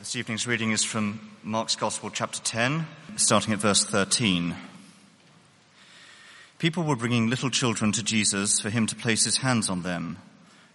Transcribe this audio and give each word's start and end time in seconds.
This 0.00 0.16
evening's 0.16 0.46
reading 0.46 0.70
is 0.70 0.82
from 0.82 1.20
Mark's 1.42 1.76
Gospel, 1.76 2.08
chapter 2.08 2.40
10, 2.40 2.86
starting 3.16 3.52
at 3.52 3.58
verse 3.58 3.84
13. 3.84 4.56
People 6.58 6.84
were 6.84 6.96
bringing 6.96 7.28
little 7.28 7.50
children 7.50 7.92
to 7.92 8.02
Jesus 8.02 8.60
for 8.60 8.70
him 8.70 8.86
to 8.86 8.96
place 8.96 9.26
his 9.26 9.36
hands 9.36 9.68
on 9.68 9.82
them, 9.82 10.16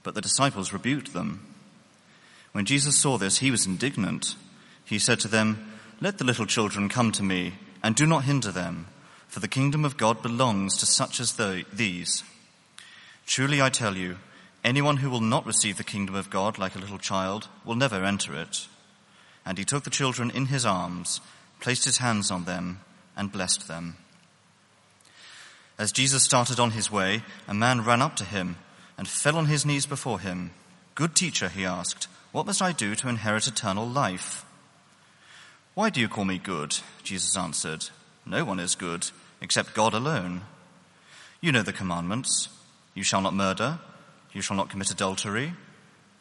but 0.03 0.13
the 0.13 0.21
disciples 0.21 0.71
rebuked 0.71 1.13
them. 1.13 1.43
When 2.51 2.65
Jesus 2.65 2.99
saw 2.99 3.17
this, 3.17 3.39
he 3.39 3.49
was 3.49 3.65
indignant. 3.65 4.35
He 4.85 4.99
said 4.99 5.19
to 5.21 5.27
them, 5.27 5.73
Let 5.99 6.19
the 6.19 6.23
little 6.23 6.45
children 6.45 6.87
come 6.87 7.11
to 7.13 7.23
me, 7.23 7.53
and 7.81 7.95
do 7.95 8.05
not 8.05 8.25
hinder 8.25 8.51
them, 8.51 8.85
for 9.27 9.39
the 9.39 9.47
kingdom 9.47 9.83
of 9.83 9.97
God 9.97 10.21
belongs 10.21 10.77
to 10.77 10.85
such 10.85 11.19
as 11.19 11.35
these. 11.73 12.23
Truly 13.25 13.59
I 13.59 13.71
tell 13.71 13.97
you, 13.97 14.17
anyone 14.63 14.97
who 14.97 15.09
will 15.09 15.19
not 15.19 15.47
receive 15.47 15.77
the 15.77 15.83
kingdom 15.83 16.13
of 16.13 16.29
God 16.29 16.59
like 16.59 16.75
a 16.75 16.79
little 16.79 16.99
child 16.99 17.47
will 17.65 17.75
never 17.75 18.05
enter 18.05 18.39
it. 18.39 18.67
And 19.45 19.57
he 19.57 19.65
took 19.65 19.83
the 19.83 19.89
children 19.89 20.31
in 20.31 20.47
his 20.47 20.65
arms, 20.65 21.21
placed 21.59 21.85
his 21.85 21.97
hands 21.97 22.31
on 22.31 22.45
them, 22.45 22.79
and 23.15 23.31
blessed 23.31 23.67
them. 23.67 23.97
As 25.77 25.91
Jesus 25.91 26.23
started 26.23 26.59
on 26.59 26.71
his 26.71 26.91
way, 26.91 27.23
a 27.47 27.53
man 27.53 27.83
ran 27.83 28.01
up 28.01 28.15
to 28.17 28.25
him 28.25 28.55
and 28.97 29.07
fell 29.07 29.37
on 29.37 29.45
his 29.45 29.65
knees 29.65 29.85
before 29.85 30.19
him. 30.19 30.51
Good 30.95 31.15
teacher, 31.15 31.49
he 31.49 31.65
asked, 31.65 32.07
what 32.35 32.47
must 32.47 32.61
I 32.61 32.73
do 32.73 32.95
to 32.95 33.07
inherit 33.07 33.47
eternal 33.47 33.87
life? 33.87 34.43
Why 35.73 35.89
do 35.89 36.01
you 36.01 36.09
call 36.09 36.25
me 36.25 36.37
good? 36.37 36.75
Jesus 37.01 37.37
answered, 37.37 37.87
No 38.25 38.43
one 38.43 38.59
is 38.59 38.75
good 38.75 39.09
except 39.39 39.73
God 39.73 39.93
alone. 39.93 40.41
You 41.39 41.53
know 41.53 41.61
the 41.61 41.71
commandments. 41.71 42.49
You 42.93 43.03
shall 43.03 43.21
not 43.21 43.33
murder. 43.33 43.79
You 44.33 44.41
shall 44.41 44.57
not 44.57 44.67
commit 44.67 44.91
adultery. 44.91 45.53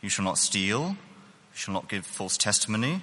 You 0.02 0.09
shall 0.09 0.24
not 0.24 0.38
steal. 0.38 0.91
You 0.91 1.56
shall 1.56 1.74
not 1.74 1.88
give 1.88 2.06
false 2.06 2.38
testimony. 2.38 3.02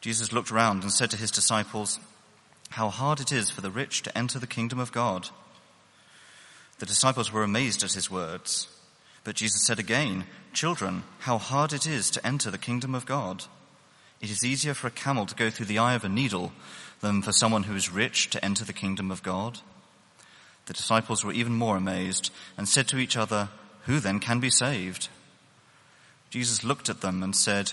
Jesus 0.00 0.32
looked 0.32 0.50
round 0.50 0.82
and 0.82 0.92
said 0.92 1.10
to 1.10 1.16
his 1.16 1.30
disciples, 1.30 1.98
How 2.70 2.90
hard 2.90 3.20
it 3.20 3.32
is 3.32 3.50
for 3.50 3.60
the 3.60 3.70
rich 3.70 4.02
to 4.02 4.16
enter 4.16 4.38
the 4.38 4.46
kingdom 4.46 4.78
of 4.78 4.92
God. 4.92 5.28
The 6.78 6.86
disciples 6.86 7.32
were 7.32 7.42
amazed 7.42 7.82
at 7.82 7.94
his 7.94 8.10
words. 8.10 8.68
But 9.24 9.34
Jesus 9.34 9.66
said 9.66 9.78
again, 9.78 10.24
Children, 10.52 11.02
how 11.20 11.38
hard 11.38 11.72
it 11.72 11.86
is 11.86 12.10
to 12.10 12.26
enter 12.26 12.50
the 12.50 12.58
kingdom 12.58 12.94
of 12.94 13.06
God. 13.06 13.44
It 14.20 14.30
is 14.30 14.44
easier 14.44 14.72
for 14.72 14.86
a 14.86 14.92
camel 14.92 15.26
to 15.26 15.34
go 15.34 15.50
through 15.50 15.66
the 15.66 15.78
eye 15.78 15.94
of 15.94 16.04
a 16.04 16.08
needle 16.08 16.52
than 17.00 17.22
for 17.22 17.32
someone 17.32 17.64
who 17.64 17.74
is 17.74 17.90
rich 17.90 18.30
to 18.30 18.44
enter 18.44 18.64
the 18.64 18.72
kingdom 18.72 19.10
of 19.10 19.22
God. 19.22 19.58
The 20.66 20.74
disciples 20.74 21.24
were 21.24 21.32
even 21.32 21.54
more 21.54 21.76
amazed 21.76 22.32
and 22.56 22.68
said 22.68 22.88
to 22.88 22.98
each 22.98 23.16
other, 23.16 23.48
Who 23.86 24.00
then 24.00 24.20
can 24.20 24.40
be 24.40 24.50
saved? 24.50 25.08
Jesus 26.30 26.64
looked 26.64 26.88
at 26.88 27.00
them 27.00 27.22
and 27.22 27.34
said, 27.34 27.72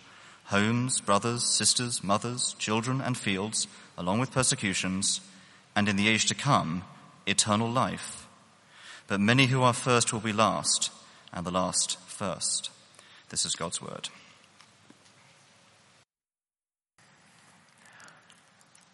Homes, 0.51 0.99
brothers, 0.99 1.45
sisters, 1.45 2.03
mothers, 2.03 2.57
children 2.59 2.99
and 2.99 3.17
fields 3.17 3.69
along 3.97 4.19
with 4.19 4.33
persecutions, 4.33 5.21
and 5.77 5.87
in 5.87 5.95
the 5.95 6.09
age 6.09 6.25
to 6.25 6.35
come, 6.35 6.83
eternal 7.25 7.69
life. 7.69 8.27
But 9.07 9.21
many 9.21 9.45
who 9.45 9.61
are 9.61 9.71
first 9.71 10.11
will 10.11 10.19
be 10.19 10.33
last, 10.33 10.91
and 11.31 11.45
the 11.45 11.51
last 11.51 11.97
first. 12.01 12.69
This 13.29 13.45
is 13.45 13.55
God's 13.55 13.81
word. 13.81 14.09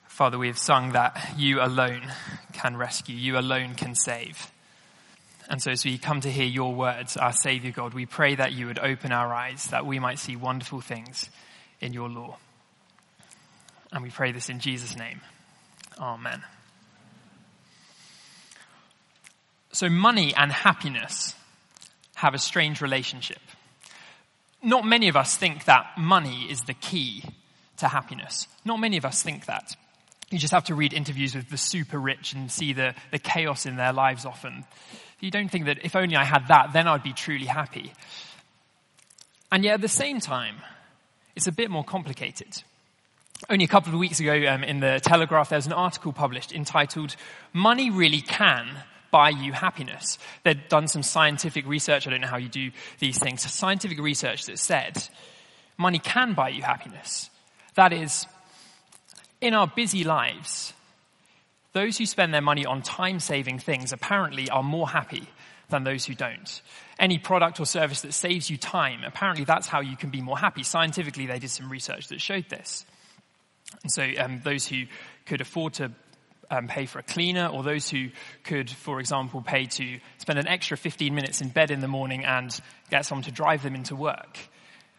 Father, 0.07 0.37
we 0.37 0.47
have 0.47 0.59
sung 0.59 0.91
that 0.91 1.33
you 1.39 1.59
alone 1.59 2.03
can 2.53 2.77
rescue, 2.77 3.15
you 3.15 3.35
alone 3.35 3.73
can 3.73 3.95
save. 3.95 4.51
And 5.49 5.59
so 5.59 5.71
as 5.71 5.83
we 5.83 5.97
come 5.97 6.21
to 6.21 6.29
hear 6.29 6.45
your 6.45 6.75
words, 6.75 7.17
our 7.17 7.33
Savior 7.33 7.71
God, 7.71 7.95
we 7.95 8.05
pray 8.05 8.35
that 8.35 8.51
you 8.51 8.67
would 8.67 8.77
open 8.77 9.11
our 9.11 9.33
eyes, 9.33 9.65
that 9.71 9.87
we 9.87 9.97
might 9.97 10.19
see 10.19 10.35
wonderful 10.35 10.81
things 10.81 11.31
in 11.81 11.93
your 11.93 12.09
law. 12.09 12.37
And 13.91 14.03
we 14.03 14.09
pray 14.09 14.31
this 14.31 14.49
in 14.49 14.59
Jesus' 14.59 14.97
name. 14.97 15.21
Amen. 15.99 16.43
So, 19.71 19.89
money 19.89 20.33
and 20.35 20.51
happiness 20.51 21.35
have 22.15 22.33
a 22.33 22.39
strange 22.39 22.81
relationship. 22.81 23.39
Not 24.63 24.85
many 24.85 25.07
of 25.07 25.15
us 25.15 25.37
think 25.37 25.65
that 25.65 25.91
money 25.97 26.47
is 26.49 26.61
the 26.61 26.73
key 26.73 27.23
to 27.77 27.87
happiness. 27.87 28.47
Not 28.65 28.79
many 28.79 28.97
of 28.97 29.05
us 29.05 29.21
think 29.21 29.45
that. 29.45 29.75
You 30.29 30.39
just 30.39 30.53
have 30.53 30.65
to 30.65 30.75
read 30.75 30.93
interviews 30.93 31.35
with 31.35 31.49
the 31.49 31.57
super 31.57 31.99
rich 31.99 32.33
and 32.33 32.51
see 32.51 32.73
the, 32.73 32.95
the 33.11 33.19
chaos 33.19 33.65
in 33.65 33.77
their 33.77 33.93
lives 33.93 34.25
often. 34.25 34.65
You 35.19 35.31
don't 35.31 35.49
think 35.49 35.65
that 35.65 35.85
if 35.85 35.95
only 35.95 36.15
I 36.15 36.25
had 36.25 36.47
that, 36.49 36.73
then 36.73 36.87
I'd 36.87 37.03
be 37.03 37.13
truly 37.13 37.45
happy. 37.45 37.93
And 39.51 39.63
yet 39.63 39.75
at 39.75 39.81
the 39.81 39.87
same 39.87 40.19
time, 40.19 40.57
it's 41.37 41.45
a 41.45 41.51
bit 41.51 41.69
more 41.69 41.83
complicated. 41.83 42.63
Only 43.47 43.63
a 43.63 43.67
couple 43.67 43.93
of 43.93 43.99
weeks 43.99 44.19
ago 44.19 44.47
um, 44.49 44.63
in 44.63 44.79
the 44.79 44.99
Telegraph, 44.99 45.49
there 45.49 45.57
was 45.57 45.67
an 45.67 45.71
article 45.71 46.11
published 46.11 46.51
entitled, 46.51 47.15
Money 47.53 47.91
Really 47.91 48.21
Can 48.21 48.67
Buy 49.11 49.29
You 49.29 49.53
Happiness. 49.53 50.17
They'd 50.43 50.67
done 50.67 50.87
some 50.87 51.03
scientific 51.03 51.67
research, 51.67 52.07
I 52.07 52.09
don't 52.09 52.21
know 52.21 52.27
how 52.27 52.37
you 52.37 52.49
do 52.49 52.71
these 52.97 53.19
things, 53.19 53.43
scientific 53.43 53.99
research 53.99 54.47
that 54.47 54.57
said 54.57 55.07
money 55.77 55.99
can 55.99 56.33
buy 56.33 56.49
you 56.49 56.63
happiness. 56.63 57.29
That 57.75 57.93
is, 57.93 58.25
in 59.39 59.53
our 59.53 59.67
busy 59.67 60.03
lives, 60.03 60.73
those 61.73 61.99
who 61.99 62.07
spend 62.07 62.33
their 62.33 62.41
money 62.41 62.65
on 62.65 62.81
time 62.81 63.19
saving 63.19 63.59
things 63.59 63.93
apparently 63.93 64.49
are 64.49 64.63
more 64.63 64.89
happy 64.89 65.27
than 65.69 65.83
those 65.83 66.05
who 66.05 66.13
don't. 66.13 66.61
Any 66.99 67.17
product 67.17 67.59
or 67.59 67.65
service 67.65 68.01
that 68.01 68.13
saves 68.13 68.49
you 68.49 68.57
time, 68.57 69.01
apparently 69.05 69.45
that's 69.45 69.67
how 69.67 69.81
you 69.81 69.97
can 69.97 70.09
be 70.09 70.21
more 70.21 70.37
happy. 70.37 70.63
Scientifically, 70.63 71.25
they 71.25 71.39
did 71.39 71.49
some 71.49 71.69
research 71.69 72.07
that 72.07 72.21
showed 72.21 72.49
this. 72.49 72.85
And 73.83 73.91
so 73.91 74.07
um, 74.19 74.41
those 74.43 74.65
who 74.67 74.83
could 75.25 75.41
afford 75.41 75.73
to 75.75 75.91
um, 76.49 76.67
pay 76.67 76.85
for 76.85 76.99
a 76.99 77.03
cleaner 77.03 77.47
or 77.47 77.63
those 77.63 77.89
who 77.89 78.09
could, 78.43 78.69
for 78.69 78.99
example, 78.99 79.41
pay 79.41 79.65
to 79.65 79.99
spend 80.17 80.39
an 80.39 80.47
extra 80.47 80.77
15 80.77 81.13
minutes 81.13 81.41
in 81.41 81.49
bed 81.49 81.71
in 81.71 81.81
the 81.81 81.87
morning 81.87 82.23
and 82.23 82.57
get 82.89 83.05
someone 83.05 83.23
to 83.23 83.31
drive 83.31 83.63
them 83.63 83.75
into 83.75 83.95
work, 83.95 84.37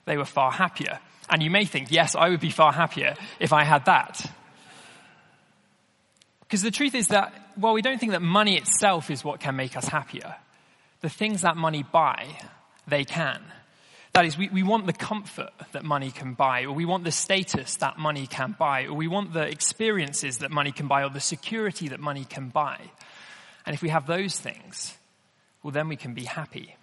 they 0.04 0.18
were 0.18 0.26
far 0.26 0.52
happier. 0.52 0.98
And 1.30 1.42
you 1.42 1.50
may 1.50 1.64
think, 1.64 1.90
yes, 1.90 2.14
I 2.14 2.28
would 2.28 2.40
be 2.40 2.50
far 2.50 2.72
happier 2.72 3.14
if 3.40 3.52
I 3.52 3.64
had 3.64 3.86
that. 3.86 4.30
Because 6.40 6.62
the 6.62 6.70
truth 6.70 6.94
is 6.94 7.08
that 7.08 7.48
well, 7.58 7.72
we 7.72 7.82
don't 7.82 7.98
think 7.98 8.12
that 8.12 8.22
money 8.22 8.56
itself 8.56 9.10
is 9.10 9.24
what 9.24 9.40
can 9.40 9.56
make 9.56 9.76
us 9.76 9.86
happier, 9.88 10.36
the 11.00 11.08
things 11.08 11.42
that 11.42 11.56
money 11.56 11.82
buy, 11.82 12.26
they 12.86 13.04
can. 13.04 13.42
That 14.14 14.24
is, 14.24 14.36
we, 14.36 14.48
we 14.48 14.62
want 14.62 14.86
the 14.86 14.92
comfort 14.92 15.50
that 15.72 15.84
money 15.84 16.10
can 16.10 16.34
buy, 16.34 16.64
or 16.64 16.72
we 16.72 16.84
want 16.84 17.04
the 17.04 17.12
status 17.12 17.76
that 17.76 17.98
money 17.98 18.26
can 18.26 18.56
buy, 18.58 18.86
or 18.86 18.94
we 18.94 19.06
want 19.06 19.32
the 19.32 19.46
experiences 19.46 20.38
that 20.38 20.50
money 20.50 20.72
can 20.72 20.88
buy, 20.88 21.04
or 21.04 21.10
the 21.10 21.20
security 21.20 21.88
that 21.88 22.00
money 22.00 22.24
can 22.24 22.48
buy. 22.48 22.80
And 23.64 23.74
if 23.74 23.82
we 23.82 23.90
have 23.90 24.06
those 24.06 24.38
things, 24.38 24.96
well, 25.62 25.70
then 25.70 25.88
we 25.88 25.96
can 25.96 26.14
be 26.14 26.24
happy. 26.24 26.74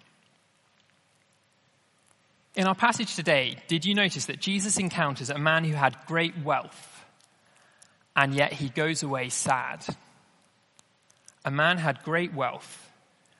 In 2.54 2.66
our 2.66 2.74
passage 2.74 3.16
today, 3.16 3.56
did 3.68 3.84
you 3.84 3.94
notice 3.94 4.26
that 4.26 4.40
Jesus 4.40 4.78
encounters 4.78 5.28
a 5.28 5.36
man 5.36 5.64
who 5.64 5.74
had 5.74 5.96
great 6.06 6.38
wealth, 6.42 7.04
and 8.14 8.34
yet 8.34 8.54
he 8.54 8.70
goes 8.70 9.02
away 9.02 9.28
sad? 9.28 9.84
A 11.44 11.50
man 11.50 11.76
had 11.76 12.02
great 12.02 12.32
wealth, 12.32 12.90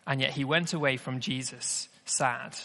and 0.07 0.21
yet 0.21 0.33
he 0.33 0.45
went 0.45 0.73
away 0.73 0.97
from 0.97 1.21
Jesus 1.21 1.89
sad. 2.05 2.57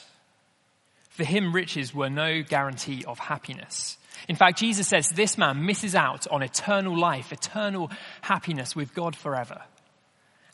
For 1.09 1.23
him, 1.23 1.53
riches 1.53 1.93
were 1.93 2.09
no 2.09 2.41
guarantee 2.41 3.03
of 3.05 3.19
happiness. 3.19 3.97
In 4.27 4.35
fact, 4.35 4.59
Jesus 4.59 4.87
says 4.87 5.09
this 5.09 5.37
man 5.37 5.65
misses 5.65 5.95
out 5.95 6.27
on 6.27 6.43
eternal 6.43 6.97
life, 6.97 7.31
eternal 7.31 7.91
happiness 8.21 8.75
with 8.75 8.93
God 8.93 9.15
forever. 9.15 9.61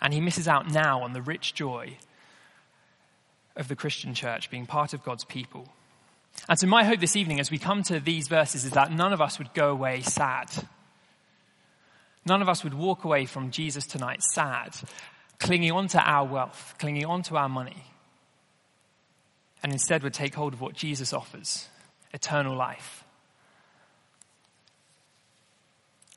And 0.01 0.13
he 0.13 0.21
misses 0.21 0.47
out 0.47 0.71
now 0.71 1.03
on 1.03 1.13
the 1.13 1.21
rich 1.21 1.53
joy 1.53 1.97
of 3.55 3.67
the 3.67 3.75
Christian 3.75 4.13
church 4.13 4.49
being 4.49 4.65
part 4.65 4.93
of 4.93 5.03
God's 5.03 5.25
people. 5.25 5.67
And 6.47 6.57
so, 6.57 6.67
my 6.67 6.83
hope 6.83 6.99
this 6.99 7.15
evening 7.15 7.39
as 7.39 7.51
we 7.51 7.57
come 7.57 7.83
to 7.83 7.99
these 7.99 8.27
verses 8.27 8.63
is 8.63 8.71
that 8.71 8.91
none 8.91 9.11
of 9.11 9.21
us 9.21 9.39
would 9.39 9.53
go 9.53 9.69
away 9.71 10.01
sad. 10.01 10.49
None 12.25 12.41
of 12.41 12.49
us 12.49 12.63
would 12.63 12.73
walk 12.73 13.03
away 13.03 13.25
from 13.25 13.51
Jesus 13.51 13.87
tonight 13.87 14.21
sad, 14.21 14.75
clinging 15.39 15.71
on 15.71 15.87
to 15.89 15.99
our 15.99 16.25
wealth, 16.25 16.75
clinging 16.79 17.05
on 17.05 17.23
to 17.23 17.37
our 17.37 17.49
money, 17.49 17.83
and 19.63 19.71
instead 19.71 20.03
would 20.03 20.13
take 20.13 20.33
hold 20.33 20.53
of 20.53 20.61
what 20.61 20.75
Jesus 20.75 21.13
offers 21.13 21.67
eternal 22.13 22.55
life. 22.55 23.03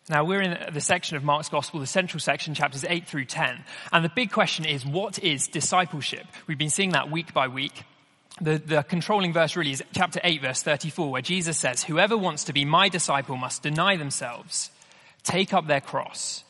Now, 0.08 0.24
we're 0.24 0.42
in 0.42 0.72
the 0.72 0.80
section 0.80 1.16
of 1.16 1.22
Mark's 1.22 1.48
Gospel, 1.48 1.78
the 1.78 1.86
central 1.86 2.18
section, 2.18 2.52
chapters 2.54 2.84
8 2.88 3.06
through 3.06 3.26
10. 3.26 3.62
And 3.92 4.04
the 4.04 4.08
big 4.08 4.32
question 4.32 4.64
is, 4.64 4.84
what 4.84 5.22
is 5.22 5.46
discipleship? 5.46 6.26
We've 6.48 6.58
been 6.58 6.68
seeing 6.68 6.90
that 6.92 7.12
week 7.12 7.32
by 7.32 7.46
week. 7.46 7.84
The, 8.40 8.58
the 8.58 8.82
controlling 8.82 9.32
verse 9.32 9.54
really 9.54 9.70
is 9.70 9.84
chapter 9.94 10.20
8, 10.24 10.40
verse 10.40 10.62
34, 10.64 11.12
where 11.12 11.22
Jesus 11.22 11.58
says, 11.58 11.84
Whoever 11.84 12.16
wants 12.16 12.44
to 12.44 12.52
be 12.52 12.64
my 12.64 12.88
disciple 12.88 13.36
must 13.36 13.62
deny 13.62 13.96
themselves, 13.96 14.72
take 15.22 15.54
up 15.54 15.68
their 15.68 15.80
cross, 15.80 16.42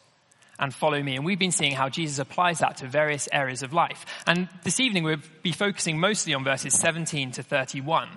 and 0.61 0.73
follow 0.73 1.03
me. 1.03 1.17
And 1.17 1.25
we've 1.25 1.39
been 1.39 1.51
seeing 1.51 1.73
how 1.73 1.89
Jesus 1.89 2.19
applies 2.19 2.59
that 2.59 2.77
to 2.77 2.87
various 2.87 3.29
areas 3.33 3.63
of 3.63 3.73
life. 3.73 4.05
And 4.27 4.49
this 4.63 4.79
evening 4.79 5.03
we'll 5.03 5.17
be 5.43 5.53
focusing 5.53 5.99
mostly 5.99 6.35
on 6.35 6.45
verses 6.45 6.75
17 6.75 7.33
to 7.33 7.43
31, 7.43 8.09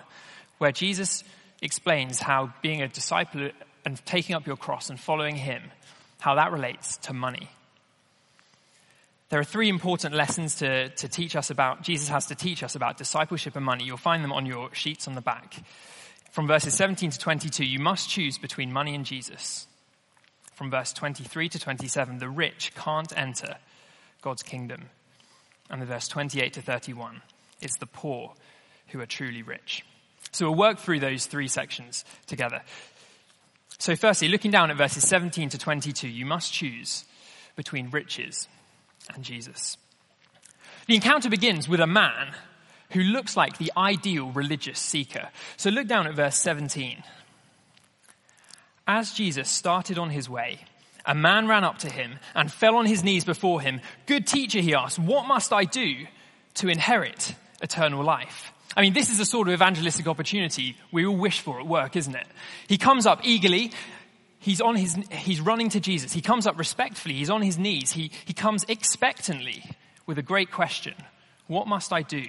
where 0.57 0.73
Jesus 0.73 1.23
explains 1.61 2.19
how 2.19 2.53
being 2.61 2.81
a 2.81 2.87
disciple 2.89 3.49
and 3.85 4.05
taking 4.05 4.35
up 4.35 4.45
your 4.45 4.57
cross 4.57 4.89
and 4.89 4.99
following 4.99 5.35
Him, 5.35 5.63
how 6.19 6.35
that 6.35 6.51
relates 6.51 6.97
to 6.97 7.13
money. 7.13 7.49
There 9.29 9.39
are 9.39 9.45
three 9.45 9.69
important 9.69 10.13
lessons 10.13 10.55
to, 10.55 10.89
to 10.89 11.07
teach 11.07 11.35
us 11.35 11.49
about, 11.49 11.81
Jesus 11.81 12.09
has 12.09 12.27
to 12.27 12.35
teach 12.35 12.61
us 12.61 12.75
about 12.75 12.97
discipleship 12.97 13.55
and 13.55 13.65
money. 13.65 13.85
You'll 13.85 13.97
find 13.97 14.23
them 14.23 14.33
on 14.33 14.45
your 14.45 14.71
sheets 14.75 15.07
on 15.07 15.15
the 15.15 15.21
back. 15.21 15.55
From 16.31 16.45
verses 16.45 16.73
17 16.75 17.11
to 17.11 17.19
22, 17.19 17.65
you 17.65 17.79
must 17.79 18.09
choose 18.09 18.37
between 18.37 18.71
money 18.71 18.93
and 18.93 19.05
Jesus. 19.05 19.65
From 20.55 20.69
verse 20.69 20.93
23 20.93 21.49
to 21.49 21.59
27, 21.59 22.19
the 22.19 22.29
rich 22.29 22.73
can't 22.75 23.15
enter 23.17 23.57
God's 24.21 24.43
kingdom. 24.43 24.89
And 25.69 25.81
the 25.81 25.85
verse 25.85 26.07
28 26.07 26.53
to 26.53 26.61
31, 26.61 27.21
it's 27.61 27.77
the 27.77 27.85
poor 27.85 28.33
who 28.89 28.99
are 29.01 29.05
truly 29.05 29.41
rich. 29.41 29.83
So 30.31 30.47
we'll 30.47 30.57
work 30.57 30.79
through 30.79 30.99
those 30.99 31.25
three 31.25 31.47
sections 31.47 32.05
together. 32.27 32.61
So, 33.79 33.95
firstly, 33.95 34.29
looking 34.29 34.51
down 34.51 34.71
at 34.71 34.77
verses 34.77 35.07
17 35.07 35.49
to 35.49 35.57
22, 35.57 36.07
you 36.07 36.25
must 36.25 36.53
choose 36.53 37.05
between 37.55 37.89
riches 37.89 38.47
and 39.13 39.23
Jesus. 39.23 39.77
The 40.87 40.95
encounter 40.95 41.29
begins 41.29 41.67
with 41.67 41.79
a 41.79 41.87
man 41.87 42.33
who 42.91 43.01
looks 43.01 43.35
like 43.35 43.57
the 43.57 43.73
ideal 43.75 44.31
religious 44.31 44.79
seeker. 44.79 45.29
So, 45.57 45.69
look 45.69 45.87
down 45.87 46.07
at 46.07 46.15
verse 46.15 46.37
17. 46.37 47.03
As 48.87 49.13
Jesus 49.13 49.49
started 49.49 49.97
on 49.97 50.09
his 50.09 50.29
way, 50.29 50.59
a 51.05 51.15
man 51.15 51.47
ran 51.47 51.63
up 51.63 51.79
to 51.79 51.89
him 51.89 52.19
and 52.35 52.51
fell 52.51 52.75
on 52.75 52.85
his 52.85 53.03
knees 53.03 53.23
before 53.25 53.61
him. 53.61 53.81
Good 54.05 54.27
teacher, 54.27 54.59
he 54.59 54.73
asked, 54.73 54.99
what 54.99 55.27
must 55.27 55.53
I 55.53 55.65
do 55.65 56.05
to 56.55 56.67
inherit 56.67 57.33
eternal 57.61 58.03
life? 58.03 58.51
I 58.75 58.81
mean, 58.81 58.93
this 58.93 59.09
is 59.09 59.17
the 59.17 59.25
sort 59.25 59.47
of 59.47 59.53
evangelistic 59.53 60.07
opportunity 60.07 60.75
we 60.91 61.05
all 61.05 61.15
wish 61.15 61.39
for 61.39 61.59
at 61.59 61.67
work, 61.67 61.95
isn't 61.95 62.15
it? 62.15 62.27
He 62.67 62.77
comes 62.77 63.05
up 63.05 63.21
eagerly. 63.23 63.71
He's 64.39 64.61
on 64.61 64.75
his, 64.75 64.95
he's 65.11 65.39
running 65.39 65.69
to 65.69 65.79
Jesus. 65.79 66.11
He 66.11 66.21
comes 66.21 66.47
up 66.47 66.57
respectfully. 66.57 67.15
He's 67.15 67.29
on 67.29 67.41
his 67.41 67.57
knees. 67.57 67.91
He, 67.91 68.11
he 68.25 68.33
comes 68.33 68.65
expectantly 68.67 69.63
with 70.05 70.17
a 70.17 70.23
great 70.23 70.51
question. 70.51 70.95
What 71.47 71.67
must 71.67 71.93
I 71.93 72.01
do 72.01 72.25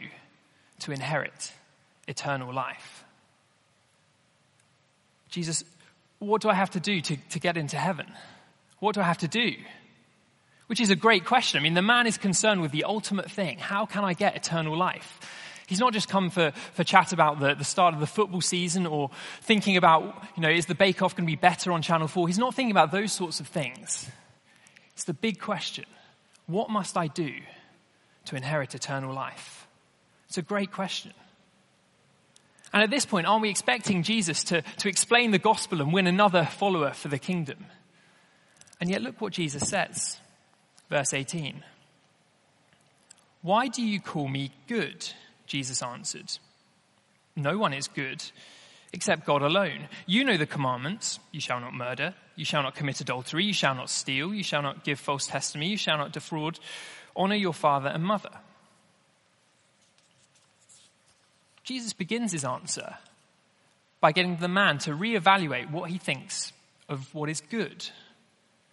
to 0.81 0.93
inherit 0.93 1.53
eternal 2.07 2.53
life? 2.53 3.05
Jesus, 5.31 5.65
what 6.27 6.43
do 6.43 6.49
I 6.49 6.55
have 6.55 6.71
to 6.71 6.81
do 6.81 7.01
to, 7.01 7.17
to 7.17 7.39
get 7.39 7.57
into 7.57 7.77
heaven? 7.77 8.07
What 8.79 8.95
do 8.95 9.01
I 9.01 9.05
have 9.05 9.19
to 9.19 9.29
do? 9.29 9.55
Which 10.67 10.81
is 10.81 10.91
a 10.91 10.97
great 10.97 11.25
question. 11.25 11.59
I 11.59 11.63
mean, 11.63 11.75
the 11.75 11.83
man 11.83 12.07
is 12.07 12.19
concerned 12.19 12.63
with 12.63 12.73
the 12.73 12.85
ultimate 12.85 13.31
thing. 13.31 13.59
How 13.59 13.87
can 13.87 14.05
I 14.05 14.15
get 14.15 14.37
eternal 14.37 14.77
life? 14.77 15.21
He's 15.67 15.81
not 15.81 15.93
just 15.93 16.09
come 16.09 16.31
for, 16.31 16.51
for 16.73 16.85
chat 16.85 17.13
about 17.13 17.41
the, 17.41 17.55
the 17.55 17.65
start 17.65 17.95
of 17.95 18.01
the 18.01 18.07
football 18.07 18.41
season 18.41 18.87
or 18.87 19.11
thinking 19.41 19.77
about, 19.77 20.03
you 20.37 20.43
know, 20.43 20.51
is 20.51 20.67
the 20.67 20.75
Bake 20.75 21.01
Off 21.01 21.17
going 21.17 21.27
to 21.27 21.31
be 21.31 21.37
better 21.37 21.73
on 21.73 21.81
Channel 21.81 22.09
4? 22.09 22.27
He's 22.27 22.39
not 22.39 22.55
thinking 22.55 22.71
about 22.71 22.93
those 22.93 23.13
sorts 23.13 23.41
of 23.41 23.47
things. 23.47 24.11
It's 24.93 25.05
the 25.05 25.15
big 25.15 25.41
question. 25.41 25.87
What 26.47 26.69
must 26.69 26.97
I 26.97 27.07
do 27.07 27.33
to 28.27 28.37
inherit 28.37 28.75
eternal 28.75 29.15
life? 29.15 29.67
It's 30.29 30.39
a 30.39 30.43
great 30.43 30.71
question. 30.71 31.13
And 32.75 32.83
at 32.83 32.91
this 32.91 33.07
point, 33.07 33.29
aren't 33.29 33.43
we 33.43 33.51
expecting 33.51 34.03
Jesus 34.03 34.43
to, 34.45 34.63
to 34.63 34.89
explain 34.89 35.31
the 35.31 35.39
gospel 35.39 35.81
and 35.81 35.93
win 35.93 36.09
another 36.09 36.45
follower 36.45 36.91
for 36.91 37.07
the 37.07 37.21
kingdom? 37.21 37.67
And 38.81 38.91
yet 38.91 39.01
look 39.01 39.21
what 39.21 39.33
Jesus 39.33 39.69
says. 39.69 40.19
Verse 40.91 41.15
18. 41.15 41.63
Why 43.43 43.69
do 43.69 43.81
you 43.81 44.01
call 44.01 44.27
me 44.27 44.51
good? 44.67 45.09
Jesus 45.47 45.85
answered, 45.85 46.33
No 47.37 47.59
one 47.59 47.73
is 47.73 47.87
good 47.87 48.25
except 48.93 49.25
God 49.25 49.43
alone. 49.43 49.89
You 50.07 50.25
know 50.25 50.37
the 50.37 50.45
commandments 50.45 51.21
you 51.31 51.41
shall 51.41 51.61
not 51.61 51.75
murder, 51.75 52.15
you 52.35 52.45
shall 52.45 52.63
not 52.65 52.75
commit 52.75 53.01
adultery, 53.01 53.45
you 53.45 53.53
shall 53.53 53.77
not 53.77 53.89
steal, 53.89 54.35
you 54.35 54.43
shall 54.43 54.63
not 54.63 54.83
give 54.83 54.99
false 54.99 55.29
testimony, 55.29 55.71
you 55.71 55.77
shall 55.77 55.99
not 55.99 56.13
defraud, 56.13 56.59
honor 57.15 57.37
your 57.37 57.55
father 57.55 57.89
and 57.89 58.03
mother. 58.03 58.31
Jesus 61.65 61.93
begins 61.93 62.33
his 62.33 62.45
answer 62.45 62.97
by 64.01 64.13
getting 64.13 64.37
the 64.37 64.49
man 64.49 64.79
to 64.79 64.91
reevaluate 64.91 65.71
what 65.71 65.91
he 65.91 65.99
thinks 65.99 66.53
of 66.89 67.13
what 67.15 67.29
is 67.31 67.41
good. 67.41 67.89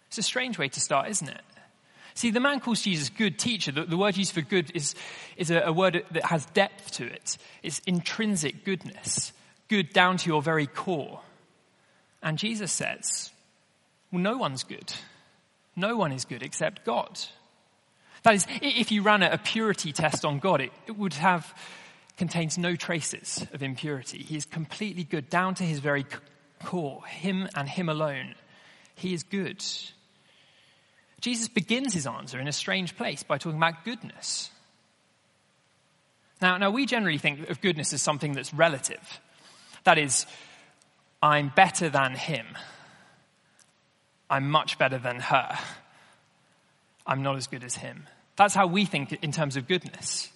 It's 0.08 0.18
a 0.18 0.22
strange 0.22 0.58
way 0.58 0.68
to 0.68 0.80
start, 0.80 1.08
isn't 1.08 1.28
it? 1.28 1.40
See, 2.14 2.30
the 2.30 2.40
man 2.40 2.60
calls 2.60 2.82
Jesus 2.82 3.08
good 3.08 3.38
teacher. 3.38 3.72
The, 3.72 3.84
the 3.84 3.96
word 3.96 4.18
used 4.18 4.32
for 4.32 4.42
good 4.42 4.70
is, 4.74 4.94
is 5.38 5.50
a, 5.50 5.60
a 5.60 5.72
word 5.72 6.04
that 6.10 6.26
has 6.26 6.44
depth 6.46 6.90
to 6.92 7.06
it. 7.06 7.38
It's 7.62 7.80
intrinsic 7.86 8.64
goodness, 8.64 9.32
good 9.68 9.94
down 9.94 10.18
to 10.18 10.28
your 10.28 10.42
very 10.42 10.66
core. 10.66 11.20
And 12.22 12.36
Jesus 12.36 12.70
says, 12.70 13.30
well, 14.12 14.20
no 14.20 14.36
one's 14.36 14.62
good. 14.62 14.92
No 15.74 15.96
one 15.96 16.12
is 16.12 16.26
good 16.26 16.42
except 16.42 16.84
God. 16.84 17.18
That 18.24 18.34
is, 18.34 18.46
if 18.60 18.92
you 18.92 19.02
ran 19.02 19.22
a 19.22 19.38
purity 19.38 19.92
test 19.92 20.26
on 20.26 20.38
God, 20.38 20.60
it, 20.60 20.72
it 20.86 20.98
would 20.98 21.14
have, 21.14 21.54
contains 22.16 22.58
no 22.58 22.76
traces 22.76 23.46
of 23.52 23.62
impurity. 23.62 24.22
He 24.22 24.36
is 24.36 24.44
completely 24.44 25.04
good 25.04 25.28
down 25.28 25.54
to 25.56 25.64
his 25.64 25.78
very 25.78 26.06
core, 26.62 27.04
him 27.06 27.48
and 27.54 27.68
him 27.68 27.88
alone. 27.88 28.34
He 28.94 29.14
is 29.14 29.22
good. 29.22 29.64
Jesus 31.20 31.48
begins 31.48 31.94
his 31.94 32.06
answer 32.06 32.38
in 32.38 32.48
a 32.48 32.52
strange 32.52 32.96
place 32.96 33.22
by 33.22 33.38
talking 33.38 33.56
about 33.56 33.84
goodness. 33.84 34.50
Now, 36.40 36.58
now 36.58 36.70
we 36.70 36.86
generally 36.86 37.18
think 37.18 37.48
of 37.48 37.60
goodness 37.60 37.92
as 37.92 38.02
something 38.02 38.32
that's 38.32 38.52
relative. 38.52 39.20
That 39.84 39.98
is, 39.98 40.26
I'm 41.22 41.52
better 41.54 41.88
than 41.88 42.14
him. 42.14 42.46
I'm 44.28 44.50
much 44.50 44.78
better 44.78 44.98
than 44.98 45.20
her. 45.20 45.58
I'm 47.06 47.22
not 47.22 47.36
as 47.36 47.46
good 47.46 47.64
as 47.64 47.76
him. 47.76 48.06
That's 48.36 48.54
how 48.54 48.66
we 48.66 48.84
think 48.84 49.12
in 49.22 49.30
terms 49.30 49.56
of 49.56 49.68
goodness. 49.68 50.28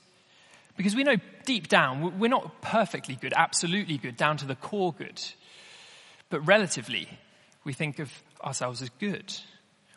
Because 0.76 0.94
we 0.94 1.04
know 1.04 1.16
deep 1.44 1.68
down, 1.68 2.18
we're 2.18 2.28
not 2.28 2.60
perfectly 2.60 3.16
good, 3.16 3.32
absolutely 3.34 3.98
good, 3.98 4.16
down 4.16 4.36
to 4.38 4.46
the 4.46 4.54
core 4.54 4.92
good. 4.92 5.22
But 6.28 6.40
relatively, 6.40 7.08
we 7.64 7.72
think 7.72 7.98
of 7.98 8.12
ourselves 8.44 8.82
as 8.82 8.90
good. 8.98 9.32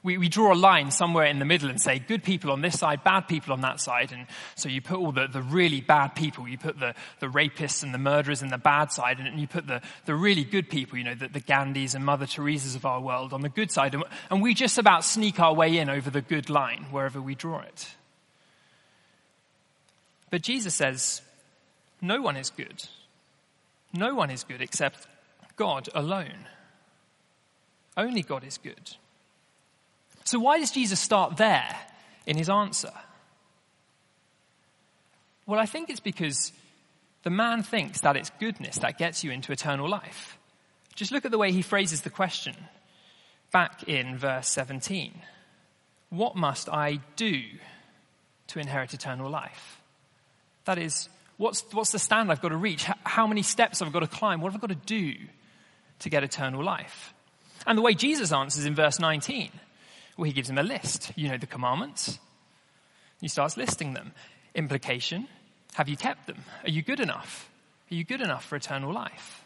We, 0.02 0.18
we 0.18 0.30
draw 0.30 0.54
a 0.54 0.56
line 0.56 0.92
somewhere 0.92 1.26
in 1.26 1.40
the 1.40 1.46
middle 1.46 1.70
and 1.70 1.82
say 1.82 2.00
good 2.00 2.24
people 2.24 2.52
on 2.52 2.62
this 2.62 2.80
side, 2.80 3.04
bad 3.04 3.28
people 3.28 3.52
on 3.52 3.62
that 3.62 3.82
side. 3.82 4.14
And 4.14 4.28
so 4.56 4.70
you 4.70 4.82
put 4.82 4.98
all 4.98 5.12
the, 5.12 5.28
the 5.28 5.42
really 5.42 5.82
bad 5.82 6.16
people, 6.16 6.48
you 6.48 6.58
put 6.58 6.80
the, 6.80 6.96
the 7.20 7.28
rapists 7.28 7.84
and 7.84 7.94
the 7.94 7.98
murderers 7.98 8.42
in 8.42 8.48
the 8.48 8.58
bad 8.58 8.94
side, 8.94 9.20
and 9.20 9.40
you 9.40 9.48
put 9.48 9.68
the, 9.68 9.82
the 10.06 10.16
really 10.16 10.46
good 10.46 10.70
people, 10.70 10.98
you 10.98 11.04
know, 11.04 11.16
the, 11.16 11.28
the 11.28 11.42
Gandhis 11.42 11.96
and 11.96 12.06
Mother 12.06 12.26
Teresa's 12.26 12.76
of 12.76 12.86
our 12.86 13.02
world 13.02 13.34
on 13.34 13.42
the 13.42 13.50
good 13.50 13.72
side. 13.72 13.94
And, 13.94 14.06
and 14.32 14.42
we 14.42 14.54
just 14.54 14.78
about 14.78 15.04
sneak 15.04 15.40
our 15.42 15.54
way 15.54 15.78
in 15.78 15.90
over 15.90 16.10
the 16.10 16.22
good 16.22 16.50
line 16.50 16.86
wherever 16.92 17.22
we 17.22 17.36
draw 17.36 17.60
it. 17.60 17.90
But 20.30 20.42
Jesus 20.42 20.76
says, 20.76 21.22
no 22.02 22.22
one 22.22 22.38
is 22.38 22.50
good. 22.50 22.84
No 23.94 24.14
one 24.14 24.30
is 24.30 24.44
good 24.44 24.62
except 24.62 25.08
God 25.56 25.90
alone. 25.94 26.48
Only 27.98 28.22
God 28.22 28.44
is 28.44 28.58
good. 28.58 28.96
So, 30.24 30.40
why 30.40 30.60
does 30.60 30.72
Jesus 30.72 31.00
start 31.00 31.38
there 31.38 31.76
in 32.26 32.38
his 32.38 32.50
answer? 32.50 32.94
Well, 35.46 35.60
I 35.60 35.66
think 35.66 35.90
it's 35.90 36.00
because 36.00 36.54
the 37.24 37.32
man 37.32 37.64
thinks 37.64 38.02
that 38.02 38.16
it's 38.16 38.30
goodness 38.40 38.78
that 38.78 39.00
gets 39.00 39.24
you 39.24 39.32
into 39.32 39.52
eternal 39.52 39.90
life. 39.90 40.38
Just 40.96 41.12
look 41.12 41.26
at 41.26 41.32
the 41.32 41.38
way 41.38 41.52
he 41.52 41.62
phrases 41.62 42.02
the 42.02 42.10
question 42.10 42.56
back 43.52 43.84
in 43.84 44.18
verse 44.18 44.48
17. 44.50 45.14
What 46.10 46.36
must 46.36 46.70
I 46.70 47.00
do 47.16 47.42
to 48.48 48.60
inherit 48.60 48.94
eternal 48.94 49.30
life? 49.30 49.79
That 50.70 50.78
is, 50.78 51.10
what's, 51.38 51.62
what's 51.72 51.94
the 51.94 51.98
stand 51.98 52.32
I've 52.32 52.42
got 52.42 52.50
to 52.50 52.56
reach? 52.56 52.84
How 53.04 53.26
many 53.26 53.42
steps 53.42 53.80
have 53.80 53.88
I 53.88 53.92
got 53.92 54.02
to 54.02 54.08
climb? 54.08 54.40
What 54.40 54.54
have 54.54 54.62
I 54.62 54.68
got 54.68 54.80
to 54.80 54.86
do 54.86 55.16
to 55.98 56.10
get 56.12 56.24
eternal 56.24 56.64
life? 56.64 57.12
And 57.66 57.76
the 57.76 57.82
way 57.82 57.96
Jesus 57.96 58.32
answers 58.32 58.66
in 58.66 58.76
verse 58.76 59.00
19, 59.00 59.50
well, 60.16 60.26
he 60.26 60.32
gives 60.32 60.48
him 60.48 60.60
a 60.60 60.62
list. 60.62 61.12
You 61.16 61.28
know 61.28 61.38
the 61.38 61.48
commandments. 61.48 62.20
He 63.20 63.28
starts 63.28 63.58
listing 63.58 63.96
them. 63.96 64.12
Implication 64.54 65.28
Have 65.74 65.90
you 65.90 65.98
kept 65.98 66.28
them? 66.28 66.44
Are 66.64 66.70
you 66.70 66.84
good 66.84 67.00
enough? 67.00 67.50
Are 67.90 67.96
you 67.96 68.04
good 68.04 68.22
enough 68.22 68.46
for 68.46 68.56
eternal 68.56 68.94
life? 68.94 69.44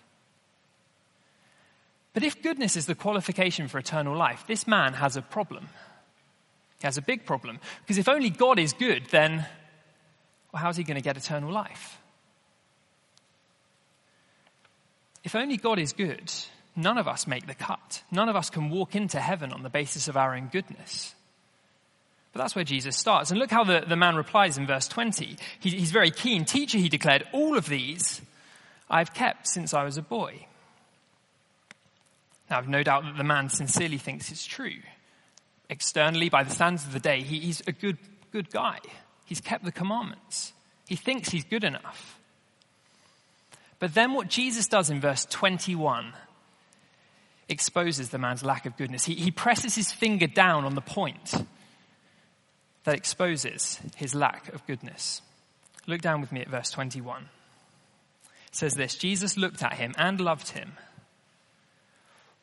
But 2.13 2.23
if 2.23 2.43
goodness 2.43 2.75
is 2.75 2.85
the 2.85 2.95
qualification 2.95 3.69
for 3.69 3.77
eternal 3.77 4.17
life, 4.17 4.43
this 4.45 4.67
man 4.67 4.91
has 4.95 5.15
a 5.15 5.21
problem. 5.21 5.69
He 6.81 6.85
has 6.85 6.97
a 6.97 7.01
big 7.01 7.25
problem. 7.25 7.61
Because 7.79 7.97
if 7.97 8.09
only 8.09 8.29
God 8.29 8.59
is 8.59 8.73
good, 8.73 9.05
then 9.09 9.45
well, 10.53 10.61
how's 10.61 10.77
he 10.77 10.83
going 10.83 10.95
to 10.95 11.01
get 11.01 11.17
eternal 11.17 11.51
life? 11.51 11.99
If 15.23 15.35
only 15.35 15.57
God 15.57 15.79
is 15.79 15.93
good, 15.93 16.31
none 16.75 16.97
of 16.97 17.07
us 17.07 17.25
make 17.25 17.47
the 17.47 17.55
cut. 17.55 18.03
None 18.11 18.29
of 18.29 18.35
us 18.35 18.49
can 18.49 18.69
walk 18.69 18.95
into 18.95 19.19
heaven 19.19 19.51
on 19.51 19.63
the 19.63 19.69
basis 19.69 20.07
of 20.07 20.15
our 20.15 20.35
own 20.35 20.49
goodness. 20.51 21.15
But 22.33 22.41
that's 22.41 22.55
where 22.55 22.63
Jesus 22.63 22.97
starts. 22.97 23.31
And 23.31 23.39
look 23.39 23.51
how 23.51 23.63
the, 23.63 23.83
the 23.87 23.95
man 23.95 24.15
replies 24.15 24.57
in 24.57 24.67
verse 24.67 24.87
20. 24.87 25.37
He, 25.59 25.69
he's 25.69 25.91
very 25.91 26.11
keen. 26.11 26.45
Teacher, 26.45 26.77
he 26.77 26.89
declared, 26.89 27.25
all 27.31 27.57
of 27.57 27.67
these 27.67 28.21
I've 28.89 29.13
kept 29.13 29.47
since 29.47 29.73
I 29.73 29.83
was 29.83 29.97
a 29.97 30.01
boy. 30.01 30.45
Now, 32.49 32.57
I've 32.59 32.67
no 32.67 32.83
doubt 32.83 33.03
that 33.05 33.17
the 33.17 33.23
man 33.23 33.49
sincerely 33.49 33.97
thinks 33.97 34.31
it's 34.31 34.45
true. 34.45 34.77
Externally, 35.69 36.29
by 36.29 36.43
the 36.43 36.51
standards 36.51 36.85
of 36.85 36.93
the 36.93 36.99
day, 36.99 37.21
he, 37.21 37.39
he's 37.39 37.61
a 37.65 37.71
good, 37.71 37.97
good 38.31 38.51
guy. 38.51 38.79
He's 39.25 39.41
kept 39.41 39.63
the 39.63 39.71
commandments. 39.71 40.53
He 40.87 40.95
thinks 40.95 41.29
he's 41.29 41.43
good 41.43 41.63
enough. 41.63 42.19
But 43.79 43.93
then 43.93 44.13
what 44.13 44.29
Jesus 44.29 44.67
does 44.67 44.89
in 44.89 44.99
verse 44.99 45.25
21 45.25 46.13
exposes 47.49 48.09
the 48.09 48.17
man's 48.17 48.43
lack 48.43 48.65
of 48.65 48.77
goodness. 48.77 49.05
He, 49.05 49.15
he 49.15 49.31
presses 49.31 49.75
his 49.75 49.91
finger 49.91 50.27
down 50.27 50.65
on 50.65 50.75
the 50.75 50.81
point 50.81 51.33
that 52.83 52.95
exposes 52.95 53.79
his 53.95 54.13
lack 54.13 54.53
of 54.53 54.65
goodness. 54.67 55.21
Look 55.87 56.01
down 56.01 56.21
with 56.21 56.31
me 56.31 56.41
at 56.41 56.49
verse 56.49 56.69
21. 56.71 57.23
It 58.47 58.55
says 58.55 58.75
this 58.75 58.95
Jesus 58.95 59.37
looked 59.37 59.63
at 59.63 59.73
him 59.73 59.93
and 59.97 60.19
loved 60.19 60.49
him. 60.49 60.73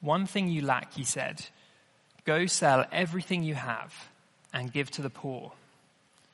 One 0.01 0.27
thing 0.27 0.49
you 0.49 0.63
lack, 0.63 0.95
he 0.95 1.05
said. 1.05 1.47
Go 2.25 2.47
sell 2.47 2.85
everything 2.93 3.43
you 3.43 3.55
have 3.55 4.09
and 4.53 4.73
give 4.73 4.91
to 4.93 5.03
the 5.03 5.11
poor, 5.11 5.53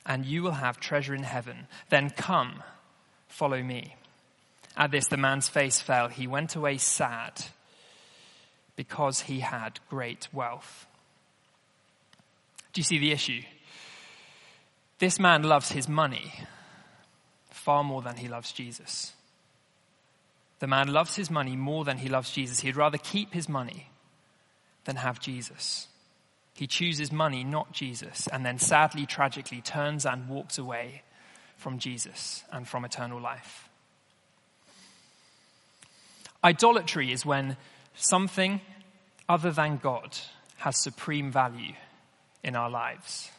and 0.07 0.25
you 0.25 0.43
will 0.43 0.53
have 0.53 0.79
treasure 0.79 1.15
in 1.15 1.25
heaven. 1.25 1.67
Then 1.91 2.11
come, 2.11 2.63
follow 3.29 3.63
me. 3.63 3.97
At 4.77 4.93
this, 4.93 5.09
the 5.09 5.17
man's 5.17 5.49
face 5.49 5.81
fell. 5.81 6.09
He 6.09 6.27
went 6.27 6.55
away 6.55 6.79
sad 6.79 7.45
because 8.77 9.23
he 9.23 9.41
had 9.41 9.81
great 9.91 10.29
wealth. 10.33 10.87
Do 12.73 12.81
you 12.81 12.85
see 12.85 12.99
the 12.99 13.13
issue? 13.13 13.43
This 14.99 15.19
man 15.19 15.43
loves 15.43 15.73
his 15.73 15.89
money 15.89 16.33
far 17.51 17.83
more 17.83 18.03
than 18.03 18.17
he 18.17 18.29
loves 18.29 18.53
Jesus. 18.53 19.13
The 20.59 20.67
man 20.67 20.89
loves 20.89 21.17
his 21.17 21.31
money 21.31 21.57
more 21.57 21.85
than 21.85 21.99
he 21.99 22.09
loves 22.09 22.31
Jesus. 22.31 22.61
He'd 22.61 22.77
rather 22.77 22.99
keep 22.99 23.35
his 23.35 23.49
money 23.49 23.91
than 24.85 24.97
have 24.97 25.21
Jesus. 25.21 25.89
He 26.57 26.67
chooses 26.67 27.13
money, 27.13 27.45
not 27.45 27.73
Jesus, 27.73 28.29
and 28.33 28.45
then 28.45 28.59
sadly, 28.59 29.05
tragically 29.05 29.61
turns 29.61 30.07
and 30.07 30.27
walks 30.27 30.57
away 30.57 31.03
from 31.59 31.79
Jesus 31.79 32.45
and 32.51 32.67
from 32.67 32.85
eternal 32.85 33.21
life. 33.21 33.69
Idolatry 36.43 37.13
is 37.13 37.27
when 37.27 37.59
something 37.95 38.63
other 39.29 39.53
than 39.53 39.77
God 39.77 40.17
has 40.57 40.81
supreme 40.81 41.31
value 41.31 41.75
in 42.43 42.57
our 42.57 42.71
lives. 42.71 43.31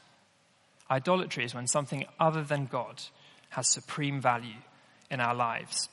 Idolatry 0.90 1.44
is 1.44 1.56
when 1.56 1.66
something 1.66 2.06
other 2.20 2.44
than 2.44 2.68
God 2.68 3.02
has 3.50 3.68
supreme 3.68 4.22
value 4.22 4.62
in 5.10 5.20
our 5.20 5.34
lives. 5.34 5.90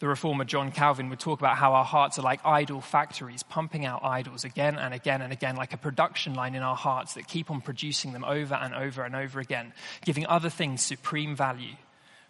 The 0.00 0.08
reformer 0.08 0.44
John 0.44 0.72
Calvin 0.72 1.10
would 1.10 1.20
talk 1.20 1.40
about 1.40 1.58
how 1.58 1.74
our 1.74 1.84
hearts 1.84 2.18
are 2.18 2.22
like 2.22 2.40
idol 2.44 2.80
factories, 2.80 3.42
pumping 3.42 3.84
out 3.84 4.02
idols 4.02 4.44
again 4.44 4.78
and 4.78 4.94
again 4.94 5.20
and 5.20 5.30
again, 5.30 5.56
like 5.56 5.74
a 5.74 5.76
production 5.76 6.32
line 6.32 6.54
in 6.54 6.62
our 6.62 6.74
hearts 6.74 7.14
that 7.14 7.28
keep 7.28 7.50
on 7.50 7.60
producing 7.60 8.14
them 8.14 8.24
over 8.24 8.54
and 8.54 8.74
over 8.74 9.02
and 9.02 9.14
over 9.14 9.40
again, 9.40 9.74
giving 10.06 10.26
other 10.26 10.48
things 10.48 10.80
supreme 10.80 11.36
value 11.36 11.74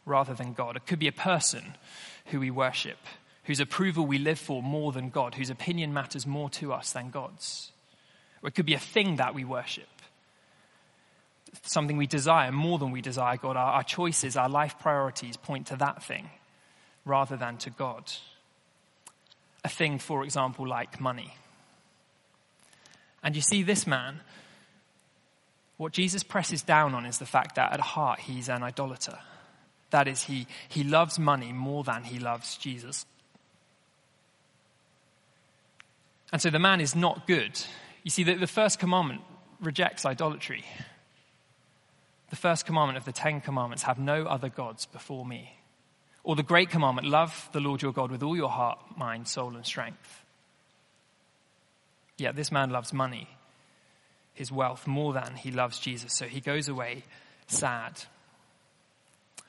rather 0.04 0.34
than 0.34 0.52
God. 0.52 0.74
It 0.74 0.84
could 0.84 0.98
be 0.98 1.06
a 1.06 1.12
person 1.12 1.62
who 2.26 2.40
we 2.40 2.50
worship, 2.50 2.98
whose 3.44 3.60
approval 3.60 4.04
we 4.04 4.18
live 4.18 4.40
for 4.40 4.64
more 4.64 4.90
than 4.90 5.08
God, 5.08 5.36
whose 5.36 5.50
opinion 5.50 5.94
matters 5.94 6.26
more 6.26 6.50
to 6.50 6.72
us 6.72 6.92
than 6.92 7.10
God's. 7.10 7.70
Or 8.42 8.48
it 8.48 8.56
could 8.56 8.66
be 8.66 8.74
a 8.74 8.80
thing 8.80 9.14
that 9.16 9.32
we 9.32 9.44
worship, 9.44 9.88
something 11.62 11.96
we 11.96 12.08
desire 12.08 12.50
more 12.50 12.80
than 12.80 12.90
we 12.90 13.00
desire 13.00 13.36
God. 13.36 13.56
Our, 13.56 13.74
our 13.74 13.84
choices, 13.84 14.36
our 14.36 14.48
life 14.48 14.74
priorities 14.80 15.36
point 15.36 15.68
to 15.68 15.76
that 15.76 16.02
thing 16.02 16.30
rather 17.10 17.36
than 17.36 17.58
to 17.58 17.70
God. 17.70 18.12
A 19.64 19.68
thing, 19.68 19.98
for 19.98 20.24
example, 20.24 20.66
like 20.66 21.00
money. 21.00 21.34
And 23.22 23.36
you 23.36 23.42
see, 23.42 23.62
this 23.62 23.86
man, 23.86 24.20
what 25.76 25.92
Jesus 25.92 26.22
presses 26.22 26.62
down 26.62 26.94
on 26.94 27.04
is 27.04 27.18
the 27.18 27.26
fact 27.26 27.56
that 27.56 27.72
at 27.72 27.80
heart 27.80 28.20
he's 28.20 28.48
an 28.48 28.62
idolater. 28.62 29.18
That 29.90 30.08
is, 30.08 30.22
he, 30.22 30.46
he 30.68 30.84
loves 30.84 31.18
money 31.18 31.52
more 31.52 31.84
than 31.84 32.04
he 32.04 32.18
loves 32.18 32.56
Jesus. 32.56 33.04
And 36.32 36.40
so 36.40 36.48
the 36.48 36.58
man 36.58 36.80
is 36.80 36.94
not 36.94 37.26
good. 37.26 37.60
You 38.04 38.10
see, 38.10 38.22
the, 38.22 38.34
the 38.34 38.46
first 38.46 38.78
commandment 38.78 39.22
rejects 39.60 40.06
idolatry. 40.06 40.64
The 42.30 42.36
first 42.36 42.64
commandment 42.64 42.96
of 42.96 43.04
the 43.04 43.12
Ten 43.12 43.40
Commandments 43.40 43.82
have 43.82 43.98
no 43.98 44.24
other 44.24 44.48
gods 44.48 44.86
before 44.86 45.26
me. 45.26 45.59
Or 46.22 46.36
the 46.36 46.42
great 46.42 46.70
commandment 46.70 47.08
love 47.08 47.48
the 47.52 47.60
Lord 47.60 47.82
your 47.82 47.92
God 47.92 48.10
with 48.10 48.22
all 48.22 48.36
your 48.36 48.50
heart, 48.50 48.78
mind, 48.96 49.26
soul, 49.26 49.56
and 49.56 49.64
strength. 49.64 50.22
Yet 52.18 52.36
this 52.36 52.52
man 52.52 52.70
loves 52.70 52.92
money, 52.92 53.28
his 54.34 54.52
wealth, 54.52 54.86
more 54.86 55.14
than 55.14 55.36
he 55.36 55.50
loves 55.50 55.78
Jesus. 55.78 56.12
So 56.14 56.26
he 56.26 56.40
goes 56.40 56.68
away 56.68 57.04
sad. 57.46 58.02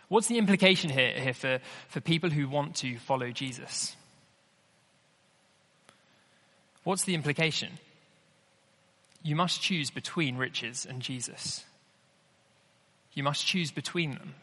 What's 0.07 0.27
the 0.27 0.37
implication 0.37 0.89
here, 0.89 1.13
here 1.13 1.33
for, 1.33 1.59
for 1.87 1.99
people 2.01 2.29
who 2.29 2.47
want 2.47 2.75
to 2.77 2.97
follow 2.97 3.31
Jesus? 3.31 3.95
What's 6.83 7.03
the 7.03 7.15
implication? 7.15 7.79
You 9.23 9.35
must 9.35 9.61
choose 9.61 9.91
between 9.91 10.37
riches 10.37 10.85
and 10.89 11.01
Jesus. 11.01 11.63
You 13.13 13.23
must 13.23 13.45
choose 13.45 13.71
between 13.71 14.11
them. 14.11 14.35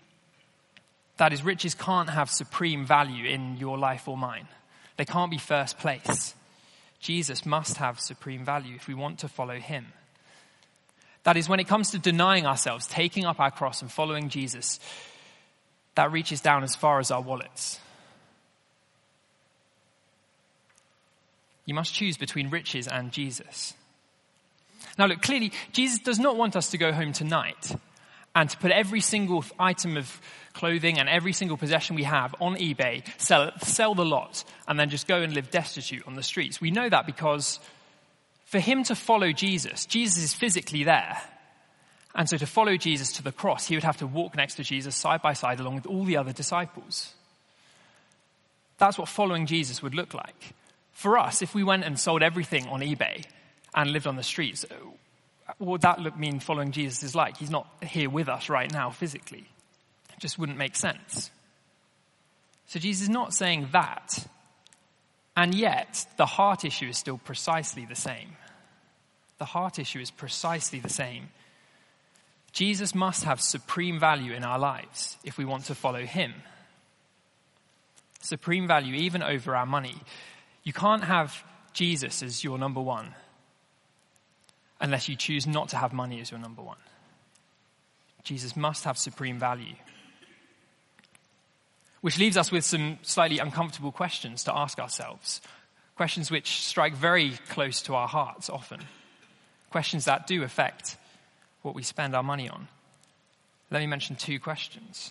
That 1.18 1.32
is, 1.32 1.44
riches 1.44 1.75
can't 1.75 2.10
have 2.10 2.30
supreme 2.30 2.87
value 2.87 3.26
in 3.26 3.56
your 3.56 3.76
life 3.76 4.08
or 4.08 4.16
mine. 4.16 4.48
They 4.96 5.04
can't 5.04 5.30
be 5.30 5.38
first 5.38 5.78
place. 5.78 6.34
Jesus 7.00 7.44
must 7.44 7.76
have 7.76 8.00
supreme 8.00 8.44
value 8.44 8.76
if 8.76 8.88
we 8.88 8.94
want 8.94 9.18
to 9.20 9.28
follow 9.28 9.56
him. 9.56 9.87
That 11.25 11.37
is, 11.37 11.48
when 11.48 11.60
it 11.60 11.68
comes 11.68 11.90
to 11.90 11.98
denying 11.98 12.46
ourselves, 12.46 12.87
taking 12.87 13.26
up 13.26 13.40
our 13.40 13.50
cross 13.50 13.82
and 13.82 13.90
following 13.90 14.28
Jesus, 14.28 14.80
that 15.96 16.12
reaches 16.12 16.40
down 16.40 16.62
as 16.62 16.76
far 16.76 17.00
as 17.00 17.10
our 17.10 17.20
wallets. 17.20 17.80
You 21.66 21.75
must 21.75 21.92
choose 21.92 22.16
between 22.16 22.48
riches 22.48 22.88
and 22.88 23.12
Jesus. 23.12 23.75
Now, 24.96 25.06
look, 25.06 25.20
clearly, 25.20 25.52
Jesus 25.72 25.98
does 25.98 26.18
not 26.18 26.37
want 26.37 26.56
us 26.56 26.70
to 26.70 26.78
go 26.78 26.92
home 26.92 27.12
tonight 27.12 27.76
and 28.35 28.49
to 28.50 28.56
put 28.58 28.70
every 28.70 29.00
single 29.00 29.44
item 29.58 29.97
of 29.97 30.20
clothing 30.52 30.99
and 30.99 31.08
every 31.08 31.32
single 31.32 31.56
possession 31.56 31.97
we 31.97 32.02
have 32.04 32.35
on 32.40 32.56
eBay, 32.56 33.02
sell, 33.20 33.52
sell 33.61 33.94
the 33.94 34.04
lot, 34.04 34.44
and 34.66 34.78
then 34.78 34.90
just 34.90 35.06
go 35.06 35.23
and 35.23 35.32
live 35.32 35.50
destitute 35.50 36.06
on 36.06 36.14
the 36.14 36.23
streets. 36.23 36.61
We 36.61 36.70
know 36.70 36.88
that 36.88 37.06
because 37.06 37.61
for 38.44 38.58
him 38.58 38.82
to 38.85 38.94
follow 38.94 39.32
Jesus, 39.32 39.87
Jesus 39.87 40.23
is 40.23 40.35
physically 40.35 40.85
there. 40.85 41.20
And 42.14 42.28
so 42.28 42.37
to 42.37 42.47
follow 42.47 42.76
Jesus 42.76 43.12
to 43.12 43.23
the 43.23 43.32
cross, 43.32 43.66
he 43.66 43.76
would 43.76 43.85
have 43.85 43.99
to 43.99 44.06
walk 44.06 44.35
next 44.37 44.54
to 44.54 44.64
Jesus 44.64 44.97
side 44.97 45.23
by 45.23 45.35
side 45.35 45.61
along 45.61 45.76
with 45.76 45.87
all 45.87 46.04
the 46.04 46.16
other 46.16 46.32
disciples. 46.32 47.12
That's 48.78 48.99
what 48.99 49.08
following 49.08 49.47
Jesus 49.47 49.82
would 49.82 49.94
look 49.94 50.14
like. 50.14 50.54
For 50.92 51.18
us, 51.18 51.42
if 51.42 51.54
we 51.54 51.62
went 51.62 51.85
and 51.85 51.99
sold 51.99 52.23
everything 52.23 52.66
on 52.68 52.80
eBay 52.80 53.25
and 53.75 53.92
lived 53.92 54.06
on 54.06 54.16
the 54.16 54.23
streets, 54.23 54.64
what 55.56 55.68
would 55.68 55.80
that 55.82 56.00
look 56.00 56.16
mean 56.16 56.40
following 56.40 56.72
Jesus 56.72 57.02
is 57.02 57.14
like? 57.14 57.38
He's 57.38 57.50
not 57.50 57.66
here 57.82 58.10
with 58.10 58.28
us 58.28 58.48
right 58.48 58.70
now 58.70 58.90
physically. 58.90 59.48
It 60.12 60.20
just 60.20 60.38
wouldn't 60.38 60.58
make 60.58 60.76
sense. 60.76 61.30
So 62.66 62.78
Jesus 62.78 63.04
is 63.04 63.08
not 63.08 63.32
saying 63.32 63.68
that. 63.72 64.26
And 65.36 65.54
yet, 65.54 66.04
the 66.16 66.26
heart 66.26 66.64
issue 66.64 66.88
is 66.88 66.98
still 66.98 67.18
precisely 67.18 67.86
the 67.86 67.94
same. 67.94 68.36
The 69.38 69.46
heart 69.46 69.78
issue 69.78 70.00
is 70.00 70.10
precisely 70.10 70.80
the 70.80 70.90
same. 70.90 71.28
Jesus 72.52 72.94
must 72.94 73.24
have 73.24 73.40
supreme 73.40 74.00
value 74.00 74.32
in 74.32 74.44
our 74.44 74.58
lives 74.58 75.16
if 75.24 75.38
we 75.38 75.44
want 75.44 75.66
to 75.66 75.74
follow 75.74 76.04
him. 76.04 76.34
Supreme 78.20 78.66
value 78.66 78.94
even 78.94 79.22
over 79.22 79.54
our 79.54 79.66
money. 79.66 79.94
You 80.64 80.72
can't 80.72 81.04
have 81.04 81.44
Jesus 81.72 82.22
as 82.22 82.42
your 82.42 82.58
number 82.58 82.80
one 82.80 83.14
unless 84.80 85.08
you 85.08 85.16
choose 85.16 85.47
not 85.47 85.68
to 85.70 85.76
have 85.76 85.92
money 85.92 86.20
as 86.20 86.30
your 86.30 86.40
number 86.40 86.62
one. 86.62 86.78
Jesus 88.23 88.56
must 88.56 88.85
have 88.85 88.99
supreme 88.99 89.38
value. 89.38 89.75
Which 92.00 92.18
leaves 92.18 92.37
us 92.37 92.52
with 92.52 92.64
some 92.64 92.99
slightly 93.02 93.38
uncomfortable 93.38 93.90
questions 93.90 94.44
to 94.44 94.56
ask 94.56 94.78
ourselves. 94.78 95.40
Questions 95.97 96.30
which 96.30 96.61
strike 96.61 96.94
very 96.94 97.32
close 97.49 97.82
to 97.82 97.94
our 97.94 98.06
hearts 98.06 98.49
often. 98.49 98.80
Questions 99.70 100.04
that 100.04 100.26
do 100.26 100.44
affect 100.44 100.97
what 101.62 101.75
we 101.75 101.82
spend 101.82 102.14
our 102.14 102.23
money 102.23 102.49
on. 102.49 102.68
Let 103.70 103.80
me 103.80 103.87
mention 103.87 104.16
two 104.16 104.38
questions. 104.38 105.11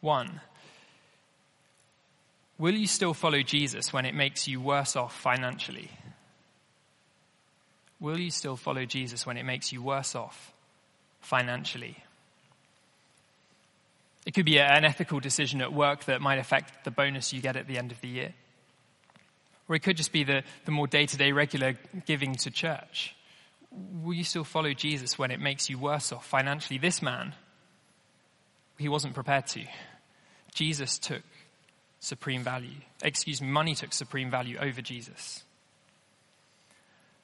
One, 0.00 0.40
will 2.58 2.74
you 2.74 2.86
still 2.86 3.14
follow 3.14 3.42
Jesus 3.42 3.92
when 3.92 4.04
it 4.04 4.14
makes 4.14 4.46
you 4.46 4.60
worse 4.60 4.96
off 4.96 5.18
financially? 5.18 5.90
Will 8.02 8.18
you 8.18 8.32
still 8.32 8.56
follow 8.56 8.84
Jesus 8.84 9.24
when 9.24 9.36
it 9.36 9.44
makes 9.44 9.72
you 9.72 9.80
worse 9.80 10.16
off 10.16 10.52
financially? 11.20 11.96
It 14.26 14.34
could 14.34 14.44
be 14.44 14.58
an 14.58 14.84
ethical 14.84 15.20
decision 15.20 15.62
at 15.62 15.72
work 15.72 16.06
that 16.06 16.20
might 16.20 16.40
affect 16.40 16.84
the 16.84 16.90
bonus 16.90 17.32
you 17.32 17.40
get 17.40 17.54
at 17.54 17.68
the 17.68 17.78
end 17.78 17.92
of 17.92 18.00
the 18.00 18.08
year. 18.08 18.34
Or 19.68 19.76
it 19.76 19.84
could 19.84 19.96
just 19.96 20.10
be 20.10 20.24
the, 20.24 20.42
the 20.64 20.72
more 20.72 20.88
day 20.88 21.06
to 21.06 21.16
day 21.16 21.30
regular 21.30 21.78
giving 22.04 22.34
to 22.34 22.50
church. 22.50 23.14
Will 23.70 24.14
you 24.14 24.24
still 24.24 24.42
follow 24.42 24.72
Jesus 24.74 25.16
when 25.16 25.30
it 25.30 25.38
makes 25.38 25.70
you 25.70 25.78
worse 25.78 26.10
off 26.10 26.26
financially? 26.26 26.80
This 26.80 27.02
man, 27.02 27.34
he 28.78 28.88
wasn't 28.88 29.14
prepared 29.14 29.46
to. 29.48 29.62
Jesus 30.52 30.98
took 30.98 31.22
supreme 32.00 32.42
value. 32.42 32.80
Excuse 33.00 33.40
me, 33.40 33.46
money 33.46 33.76
took 33.76 33.92
supreme 33.92 34.28
value 34.28 34.58
over 34.58 34.82
Jesus. 34.82 35.44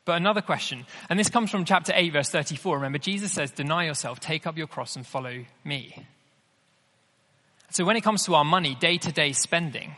But 0.09 0.17
another 0.17 0.41
question, 0.41 0.87
and 1.11 1.21
this 1.21 1.29
comes 1.29 1.51
from 1.51 1.67
chapter 1.67 1.93
8, 1.95 2.15
verse 2.15 2.31
34. 2.31 2.77
Remember, 2.77 2.97
Jesus 2.97 3.31
says, 3.31 3.51
Deny 3.51 3.85
yourself, 3.85 4.21
take 4.21 4.47
up 4.47 4.57
your 4.57 4.67
cross, 4.67 4.97
and 4.97 5.07
follow 5.07 5.45
me. 5.65 6.03
So 7.73 7.85
when 7.85 7.95
it 7.95 8.01
comes 8.01 8.25
to 8.25 8.35
our 8.35 8.43
money, 8.43 8.75
day 8.75 8.97
to 8.97 9.13
day 9.13 9.33
spending, 9.33 9.95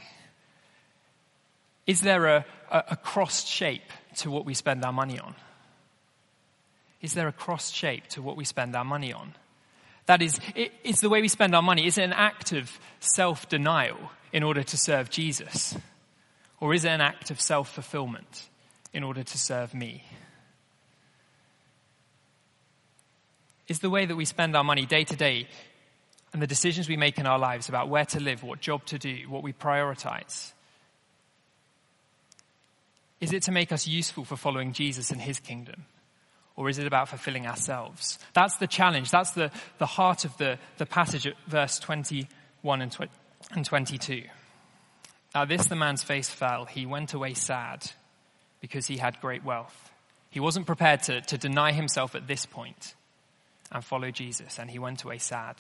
is 1.87 2.01
there 2.01 2.27
a, 2.27 2.45
a, 2.73 2.85
a 2.89 2.97
cross 2.97 3.47
shape 3.47 3.89
to 4.17 4.33
what 4.33 4.45
we 4.45 4.53
spend 4.53 4.85
our 4.85 4.93
money 4.93 5.21
on? 5.21 5.37
Is 7.01 7.15
there 7.15 7.29
a 7.29 7.33
cross 7.33 7.71
shape 7.71 8.09
to 8.09 8.21
what 8.21 8.37
we 8.37 8.45
spend 8.45 8.75
our 8.75 8.85
money 8.85 9.13
on? 9.13 9.37
That 10.07 10.23
is, 10.23 10.41
it, 10.57 10.73
it's 10.83 11.03
the 11.03 11.09
way 11.09 11.21
we 11.21 11.29
spend 11.29 11.55
our 11.55 11.63
money. 11.63 11.87
Is 11.87 11.99
it 11.99 12.03
an 12.03 12.15
act 12.15 12.51
of 12.51 12.81
self 12.99 13.49
denial 13.49 14.11
in 14.33 14.43
order 14.43 14.65
to 14.65 14.77
serve 14.77 15.09
Jesus? 15.09 15.77
Or 16.59 16.75
is 16.75 16.85
it 16.85 16.91
an 16.91 17.01
act 17.01 17.31
of 17.31 17.41
self 17.41 17.73
fulfillment 17.73 18.50
in 18.93 19.03
order 19.03 19.23
to 19.23 19.39
serve 19.39 19.75
me? 19.75 20.05
Is 23.69 23.79
the 23.79 23.91
way 23.91 24.05
that 24.05 24.17
we 24.17 24.25
spend 24.25 24.57
our 24.57 24.65
money 24.65 24.85
day 24.85 25.05
to 25.05 25.17
day 25.17 25.47
and 26.33 26.43
the 26.43 26.47
decisions 26.47 26.89
we 26.89 26.97
make 26.97 27.19
in 27.19 27.27
our 27.27 27.39
lives 27.39 27.69
about 27.69 27.89
where 27.89 28.05
to 28.07 28.21
live, 28.21 28.43
what 28.43 28.61
job 28.61 28.85
to 28.87 28.99
do, 28.99 29.17
what 29.29 29.43
we 29.43 29.53
prioritize? 29.53 30.53
Is 33.21 33.33
it 33.33 33.45
to 33.45 33.53
make 33.53 33.71
us 33.71 33.87
useful 33.87 34.25
for 34.25 34.37
following 34.37 34.73
Jesus 34.73 35.11
and 35.11 35.21
his 35.21 35.39
kingdom? 35.39 35.85
Or 36.57 36.69
is 36.69 36.79
it 36.79 36.87
about 36.87 37.09
fulfilling 37.09 37.47
ourselves? 37.47 38.19
That's 38.33 38.57
the 38.57 38.67
challenge. 38.67 39.11
That's 39.11 39.33
the, 39.33 39.51
the 39.79 39.87
heart 39.87 40.25
of 40.25 40.37
the, 40.37 40.59
the 40.79 40.87
passage 40.87 41.27
at 41.27 41.35
verse 41.47 41.79
21 41.79 42.83
and, 42.83 42.93
tw- 42.93 43.03
and 43.53 43.65
22. 43.65 44.25
Now, 45.35 45.45
this 45.45 45.67
the 45.67 45.77
man's 45.77 46.03
face 46.03 46.29
fell. 46.29 46.65
He 46.65 46.87
went 46.87 47.15
away 47.15 47.35
sad 47.35 47.91
because 48.61 48.87
he 48.87 48.99
had 48.99 49.21
great 49.21 49.45
wealth. 49.45 49.91
He 50.31 50.41
wasn't 50.41 50.67
prepared 50.67 51.03
to, 51.05 51.21
to 51.23 51.39
deny 51.39 51.73
himself 51.73 52.15
at 52.15 52.27
this 52.27 52.47
point 52.47 52.95
and 53.73 53.85
follow 53.85 54.11
Jesus, 54.11 54.59
and 54.59 54.71
he 54.71 54.79
went 54.79 55.03
away 55.03 55.19
sad. 55.19 55.57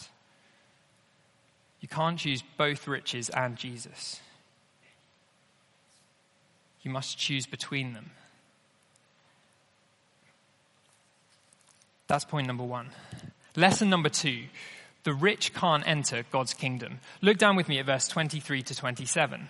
You 1.81 1.89
can't 1.89 2.19
choose 2.19 2.43
both 2.57 2.87
riches 2.87 3.31
and 3.31 3.57
Jesus. 3.57 4.21
You 6.83 6.91
must 6.91 7.19
choose 7.19 7.47
between 7.47 7.93
them. 7.93 8.11
That's 12.07 12.25
point 12.25 12.47
number 12.47 12.65
one. 12.65 12.91
Lesson 13.57 13.89
number 13.91 14.09
two 14.09 14.45
the 15.03 15.15
rich 15.15 15.55
can't 15.55 15.87
enter 15.87 16.25
God's 16.31 16.53
kingdom. 16.53 17.01
Look 17.23 17.39
down 17.39 17.57
with 17.57 17.69
me 17.69 17.79
at 17.79 17.87
verse 17.87 18.07
23 18.09 18.63
to 18.65 18.75
27. 18.75 19.49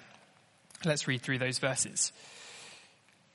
Let's 0.84 1.08
read 1.08 1.22
through 1.22 1.38
those 1.38 1.58
verses. 1.58 2.12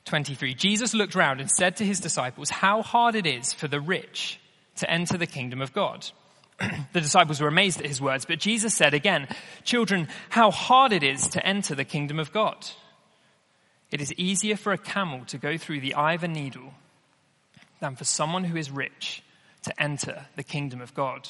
23. 0.06 0.54
Jesus 0.54 0.94
looked 0.94 1.16
round 1.16 1.42
and 1.42 1.50
said 1.50 1.78
to 1.78 1.86
his 1.86 2.00
disciples, 2.00 2.50
How 2.50 2.82
hard 2.82 3.16
it 3.16 3.26
is 3.26 3.54
for 3.54 3.68
the 3.68 3.82
rich 3.82 4.40
to 4.78 4.90
enter 4.90 5.18
the 5.18 5.28
kingdom 5.28 5.62
of 5.62 5.74
God. 5.74 6.08
the 6.94 7.02
disciples 7.02 7.42
were 7.42 7.48
amazed 7.48 7.80
at 7.80 7.88
his 7.88 8.02
words, 8.02 8.26
but 8.26 8.40
Jesus 8.40 8.74
said 8.74 8.94
again, 8.94 9.28
Children, 9.64 10.08
how 10.30 10.52
hard 10.52 10.94
it 10.94 11.04
is 11.04 11.28
to 11.30 11.46
enter 11.46 11.76
the 11.76 11.84
kingdom 11.84 12.20
of 12.20 12.32
God. 12.32 12.68
It 13.92 14.02
is 14.02 14.14
easier 14.14 14.56
for 14.56 14.74
a 14.74 14.78
camel 14.78 15.26
to 15.26 15.38
go 15.38 15.58
through 15.58 15.82
the 15.82 15.96
eye 15.96 16.14
of 16.14 16.24
a 16.24 16.28
needle 16.28 16.74
than 17.80 17.96
for 17.96 18.04
someone 18.04 18.44
who 18.44 18.58
is 18.58 18.72
rich 18.72 19.24
to 19.64 19.82
enter 19.82 20.26
the 20.36 20.44
kingdom 20.44 20.82
of 20.82 20.94
God. 20.94 21.28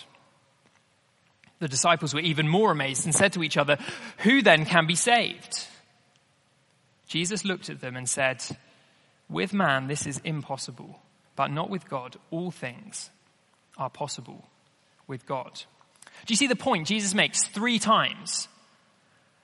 The 1.60 1.68
disciples 1.68 2.14
were 2.14 2.20
even 2.20 2.48
more 2.48 2.72
amazed 2.72 3.06
and 3.06 3.16
said 3.16 3.34
to 3.34 3.44
each 3.44 3.58
other, 3.58 3.78
Who 4.20 4.42
then 4.42 4.66
can 4.66 4.88
be 4.88 4.96
saved? 4.96 5.68
Jesus 7.08 7.46
looked 7.46 7.70
at 7.70 7.82
them 7.82 7.96
and 7.96 8.10
said, 8.10 8.44
With 9.30 9.54
man 9.54 9.88
this 9.88 10.06
is 10.08 10.20
impossible, 10.24 11.00
but 11.36 11.52
not 11.52 11.70
with 11.70 11.90
God. 11.90 12.18
All 12.32 12.52
things 12.52 13.10
are 13.78 13.90
possible 13.90 14.46
with 15.08 15.26
God. 15.26 15.64
Do 16.26 16.32
you 16.32 16.38
see 16.38 16.48
the 16.48 16.56
point 16.56 16.88
Jesus 16.88 17.14
makes 17.14 17.44
three 17.44 17.80
times? 17.80 18.48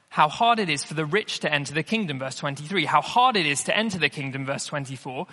How 0.09 0.27
hard 0.27 0.59
it 0.59 0.69
is 0.69 0.83
for 0.83 0.93
the 0.93 1.05
rich 1.05 1.39
to 1.39 1.53
enter 1.53 1.73
the 1.73 1.83
kingdom, 1.83 2.19
verse 2.19 2.35
23. 2.35 2.85
How 2.85 3.01
hard 3.01 3.37
it 3.37 3.45
is 3.45 3.63
to 3.65 3.77
enter 3.77 3.97
the 3.97 4.09
kingdom, 4.09 4.45
verse 4.45 4.65
24. 4.65 5.25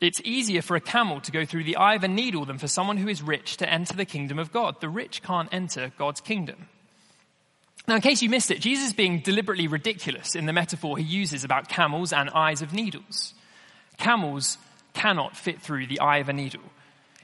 It's 0.00 0.20
easier 0.24 0.62
for 0.62 0.76
a 0.76 0.80
camel 0.80 1.20
to 1.22 1.32
go 1.32 1.44
through 1.44 1.64
the 1.64 1.76
eye 1.76 1.94
of 1.94 2.04
a 2.04 2.08
needle 2.08 2.44
than 2.44 2.58
for 2.58 2.68
someone 2.68 2.96
who 2.96 3.08
is 3.08 3.22
rich 3.22 3.56
to 3.58 3.72
enter 3.72 3.94
the 3.94 4.04
kingdom 4.04 4.38
of 4.38 4.52
God. 4.52 4.80
The 4.80 4.88
rich 4.88 5.22
can't 5.22 5.48
enter 5.52 5.92
God's 5.96 6.20
kingdom. 6.20 6.68
Now, 7.88 7.94
in 7.94 8.00
case 8.00 8.20
you 8.20 8.28
missed 8.28 8.50
it, 8.50 8.60
Jesus 8.60 8.88
is 8.88 8.92
being 8.92 9.20
deliberately 9.20 9.68
ridiculous 9.68 10.34
in 10.34 10.46
the 10.46 10.52
metaphor 10.52 10.98
he 10.98 11.04
uses 11.04 11.44
about 11.44 11.68
camels 11.68 12.12
and 12.12 12.30
eyes 12.30 12.62
of 12.62 12.72
needles. 12.72 13.32
Camels 13.96 14.58
cannot 14.92 15.36
fit 15.36 15.60
through 15.60 15.86
the 15.86 16.00
eye 16.00 16.18
of 16.18 16.28
a 16.28 16.32
needle. 16.32 16.62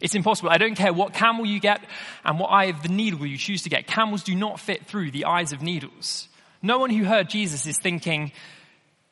It's 0.01 0.15
impossible. 0.15 0.51
I 0.51 0.59
don't 0.59 0.75
care 0.75 0.93
what 0.93 1.15
camel 1.15 1.47
you 1.47 1.61
get 1.61 1.81
and 2.25 2.39
what 2.39 2.49
eye 2.49 2.67
of 2.67 2.83
the 2.83 2.89
needle 2.89 3.25
you 3.27 3.37
choose 3.39 3.63
to 3.63 3.69
get. 3.69 3.87
Camels 3.87 4.23
do 4.23 4.35
not 4.35 4.61
fit 4.61 4.87
through 4.87 5.11
the 5.11 5.25
eyes 5.25 5.53
of 5.53 5.63
needles. 5.63 6.29
No 6.61 6.79
one 6.79 6.91
who 6.91 7.05
heard 7.05 7.29
Jesus 7.29 7.67
is 7.67 7.79
thinking, 7.79 8.33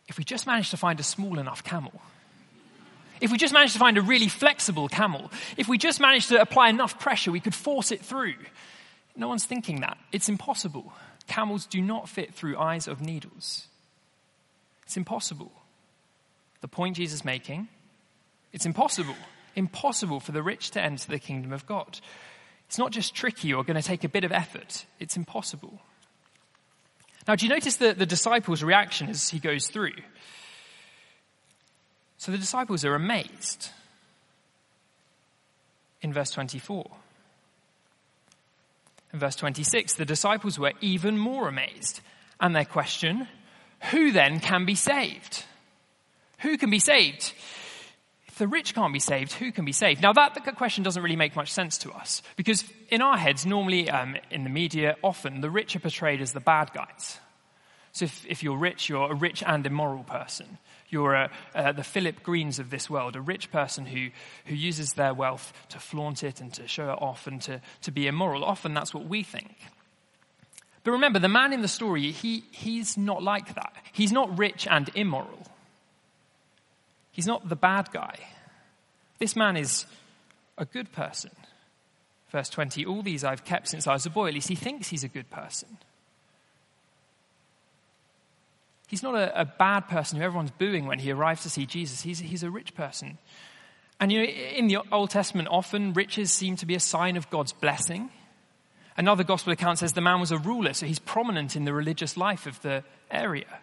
if 0.08 0.18
we 0.18 0.24
just 0.24 0.46
manage 0.46 0.70
to 0.70 0.76
find 0.76 1.00
a 1.00 1.04
small 1.04 1.38
enough 1.38 1.64
camel, 1.64 1.92
if 3.20 3.30
we 3.30 3.38
just 3.38 3.52
manage 3.52 3.72
to 3.74 3.78
find 3.78 3.98
a 3.98 4.02
really 4.02 4.28
flexible 4.28 4.88
camel, 4.88 5.30
if 5.56 5.68
we 5.68 5.78
just 5.78 6.00
manage 6.00 6.28
to 6.28 6.40
apply 6.40 6.70
enough 6.70 6.98
pressure, 6.98 7.30
we 7.30 7.40
could 7.40 7.54
force 7.54 7.92
it 7.92 8.00
through. 8.00 8.34
No 9.14 9.28
one's 9.28 9.44
thinking 9.44 9.80
that. 9.80 9.98
It's 10.12 10.28
impossible. 10.28 10.92
Camels 11.30 11.64
do 11.64 11.80
not 11.80 12.08
fit 12.08 12.34
through 12.34 12.58
eyes 12.58 12.88
of 12.88 13.00
needles. 13.00 13.68
It's 14.82 14.96
impossible. 14.96 15.52
The 16.60 16.66
point 16.66 16.96
Jesus 16.96 17.20
is 17.20 17.24
making, 17.24 17.68
it's 18.52 18.66
impossible 18.66 19.14
impossible 19.54 20.18
for 20.18 20.32
the 20.32 20.42
rich 20.42 20.72
to 20.72 20.82
enter 20.82 21.08
the 21.08 21.20
kingdom 21.20 21.52
of 21.52 21.66
God. 21.66 22.00
It's 22.66 22.78
not 22.78 22.90
just 22.90 23.14
tricky 23.14 23.52
or 23.52 23.62
going 23.62 23.80
to 23.80 23.86
take 23.86 24.02
a 24.02 24.08
bit 24.08 24.24
of 24.24 24.32
effort, 24.32 24.86
it's 24.98 25.16
impossible. 25.16 25.80
Now, 27.28 27.36
do 27.36 27.46
you 27.46 27.50
notice 27.50 27.76
the, 27.76 27.92
the 27.92 28.06
disciples' 28.06 28.64
reaction 28.64 29.08
as 29.08 29.28
he 29.28 29.38
goes 29.38 29.68
through? 29.68 29.94
So 32.18 32.32
the 32.32 32.38
disciples 32.38 32.84
are 32.84 32.96
amazed 32.96 33.70
in 36.02 36.12
verse 36.12 36.32
24. 36.32 36.90
In 39.12 39.18
verse 39.18 39.37
26, 39.37 39.94
the 39.94 40.05
disciples 40.05 40.59
were 40.59 40.73
even 40.81 41.18
more 41.18 41.49
amazed. 41.49 42.01
And 42.40 42.55
their 42.55 42.64
question, 42.64 43.29
who 43.90 44.12
then 44.12 44.40
can 44.40 44.64
be 44.64 44.75
saved? 44.75 45.44
Who 46.40 46.57
can 46.57 46.70
be 46.70 46.79
saved? 46.79 47.33
If 48.27 48.38
the 48.38 48.46
rich 48.46 48.75
can't 48.75 48.92
be 48.92 49.01
saved, 49.01 49.33
who 49.33 49.53
can 49.53 49.64
be 49.64 49.73
saved? 49.73 50.01
Now, 50.01 50.12
that, 50.12 50.38
question 50.57 50.85
doesn't 50.85 51.03
really 51.03 51.16
make 51.16 51.37
much 51.37 51.53
sense 51.53 51.77
to 51.79 51.92
us 51.92 52.23
because 52.37 52.64
in 52.88 53.03
our 53.03 53.16
heads, 53.16 53.44
normally 53.44 53.90
um, 53.90 54.16
in 54.31 54.44
the 54.44 54.51
media, 54.51 54.96
often 55.03 55.40
the 55.40 55.51
rich 55.51 55.77
are 55.77 55.81
portrayed 55.81 56.20
as 56.20 56.33
the 56.33 56.40
bad 56.40 56.73
guys. 56.73 57.18
So 57.92 58.05
if, 58.05 58.25
if 58.27 58.42
you're 58.42 58.57
rich, 58.57 58.88
you're 58.88 59.11
a 59.11 59.14
rich 59.14 59.42
and 59.44 59.66
immoral 59.66 60.05
person. 60.05 60.59
You're 60.90 61.14
a, 61.14 61.31
uh, 61.55 61.72
the 61.72 61.85
Philip 61.85 62.22
Greens 62.22 62.59
of 62.59 62.70
this 62.70 62.90
world, 62.90 63.16
a 63.16 63.20
rich 63.20 63.50
person 63.50 63.87
who, 63.87 64.11
who 64.46 64.55
uses 64.55 64.94
their 64.94 65.14
wealth 65.14 65.53
to 65.70 65.79
flaunt 65.79 66.24
it 66.24 66.40
and 66.40 66.53
to 66.55 66.66
show 66.66 66.90
it 66.90 67.00
off 67.00 67.26
and 67.26 67.40
to, 67.42 67.61
to 67.83 67.90
be 67.90 68.09
immoral. 68.09 68.44
Often 68.44 68.74
that's 68.74 68.92
what 68.92 69.07
we 69.07 69.22
think. 69.22 69.55
But 70.83 70.92
remember, 70.92 71.18
the 71.18 71.29
man 71.29 71.53
in 71.53 71.62
the 71.62 71.68
story, 71.68 72.11
he, 72.11 72.44
he's 72.50 72.96
not 72.96 73.22
like 73.22 73.55
that. 73.55 73.72
He's 73.92 74.12
not 74.12 74.37
rich 74.37 74.66
and 74.68 74.90
immoral. 74.94 75.46
He's 77.12 77.26
not 77.26 77.48
the 77.48 77.57
bad 77.57 77.90
guy. 77.92 78.16
This 79.18 79.37
man 79.37 79.57
is 79.57 79.87
a 80.57 80.64
good 80.64 80.90
person. 80.92 81.31
Verse 82.31 82.48
20, 82.48 82.87
all 82.87 83.03
these 83.03 83.24
I've 83.24 83.44
kept 83.44 83.68
since 83.68 83.87
I 83.87 83.92
was 83.92 84.07
a 84.07 84.11
boy. 84.11 84.29
At 84.29 84.35
least 84.35 84.48
he 84.48 84.55
thinks 84.55 84.88
he's 84.88 85.05
a 85.05 85.09
good 85.09 85.31
person. 85.31 85.79
He's 88.90 89.05
not 89.05 89.14
a, 89.14 89.42
a, 89.42 89.44
bad 89.44 89.87
person 89.87 90.18
who 90.18 90.24
everyone's 90.24 90.50
booing 90.50 90.87
when 90.87 90.98
he 90.98 91.12
arrives 91.12 91.44
to 91.44 91.48
see 91.48 91.64
Jesus. 91.64 92.00
He's, 92.00 92.18
he's 92.18 92.42
a 92.42 92.50
rich 92.50 92.74
person. 92.74 93.18
And 94.00 94.11
you 94.11 94.18
know, 94.18 94.24
in 94.24 94.66
the 94.66 94.79
Old 94.90 95.11
Testament, 95.11 95.46
often 95.48 95.92
riches 95.92 96.33
seem 96.33 96.57
to 96.57 96.66
be 96.66 96.74
a 96.74 96.81
sign 96.81 97.16
of 97.16 97.31
God's 97.31 97.53
blessing. 97.53 98.11
Another 98.96 99.22
gospel 99.22 99.53
account 99.53 99.79
says 99.79 99.92
the 99.92 100.00
man 100.00 100.18
was 100.18 100.33
a 100.33 100.38
ruler, 100.38 100.72
so 100.72 100.87
he's 100.87 100.98
prominent 100.98 101.55
in 101.55 101.64
the 101.64 101.72
religious 101.72 102.16
life 102.16 102.48
of 102.48 102.61
the 102.62 102.83
area. 103.12 103.61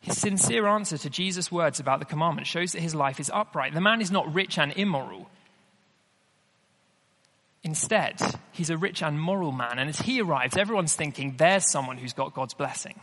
His 0.00 0.20
sincere 0.20 0.68
answer 0.68 0.96
to 0.96 1.10
Jesus' 1.10 1.50
words 1.50 1.80
about 1.80 1.98
the 1.98 2.04
commandment 2.04 2.46
shows 2.46 2.70
that 2.72 2.80
his 2.80 2.94
life 2.94 3.18
is 3.18 3.28
upright. 3.34 3.74
The 3.74 3.80
man 3.80 4.00
is 4.00 4.12
not 4.12 4.32
rich 4.32 4.56
and 4.56 4.72
immoral. 4.76 5.28
Instead, 7.64 8.20
he's 8.52 8.70
a 8.70 8.76
rich 8.76 9.02
and 9.02 9.20
moral 9.20 9.50
man, 9.50 9.80
and 9.80 9.88
as 9.88 9.98
he 9.98 10.20
arrives, 10.20 10.56
everyone's 10.56 10.94
thinking 10.94 11.34
there's 11.38 11.68
someone 11.68 11.96
who's 11.96 12.12
got 12.12 12.34
God's 12.34 12.54
blessing 12.54 13.00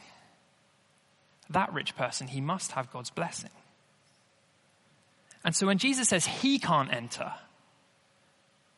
that 1.54 1.74
rich 1.74 1.96
person, 1.96 2.28
he 2.28 2.42
must 2.42 2.74
have 2.74 2.92
God's 2.92 3.10
blessing. 3.10 3.50
And 5.44 5.56
so 5.56 5.68
when 5.68 5.78
Jesus 5.78 6.10
says 6.10 6.26
he 6.26 6.60
can't 6.60 6.94
enter, 6.94 7.34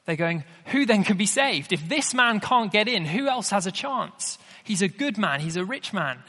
they're 0.06 0.16
going, 0.16 0.44
who 0.68 0.86
then 0.86 1.04
can 1.04 1.18
be 1.18 1.26
saved? 1.26 1.72
If 1.74 1.88
this 1.88 2.14
man 2.14 2.40
can't 2.40 2.72
get 2.72 2.88
in, 2.88 3.06
who 3.06 3.28
else 3.28 3.50
has 3.52 3.68
a 3.68 3.72
chance? 3.72 4.38
He's 4.64 4.82
a 4.82 4.88
good 4.88 5.18
man, 5.18 5.40
he's 5.40 5.58
a 5.58 5.66
rich 5.66 5.94
man 5.94 6.20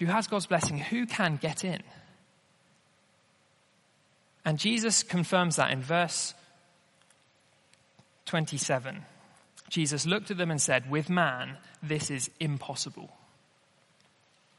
who 0.00 0.06
has 0.06 0.26
God's 0.26 0.46
blessing. 0.46 0.78
Who 0.78 1.06
can 1.06 1.36
get 1.36 1.62
in? 1.62 1.82
And 4.46 4.58
Jesus 4.58 5.02
confirms 5.02 5.56
that 5.56 5.70
in 5.70 5.82
verse 5.82 6.34
27. 8.24 9.04
Jesus 9.68 10.06
looked 10.06 10.30
at 10.30 10.38
them 10.38 10.50
and 10.50 10.60
said, 10.60 10.90
With 10.90 11.10
man, 11.10 11.58
this 11.82 12.10
is 12.10 12.30
impossible. 12.40 13.10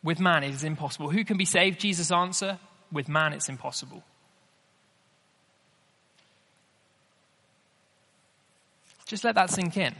With 0.04 0.20
man, 0.20 0.44
it 0.44 0.52
is 0.52 0.64
impossible. 0.64 1.10
Who 1.10 1.24
can 1.24 1.38
be 1.38 1.46
saved? 1.46 1.80
Jesus' 1.80 2.12
answer 2.12 2.60
with 2.92 3.08
man, 3.08 3.34
it's 3.34 3.50
impossible. 3.50 4.04
Just 9.06 9.24
let 9.24 9.36
that 9.36 9.50
sink 9.50 9.76
in. 9.78 9.94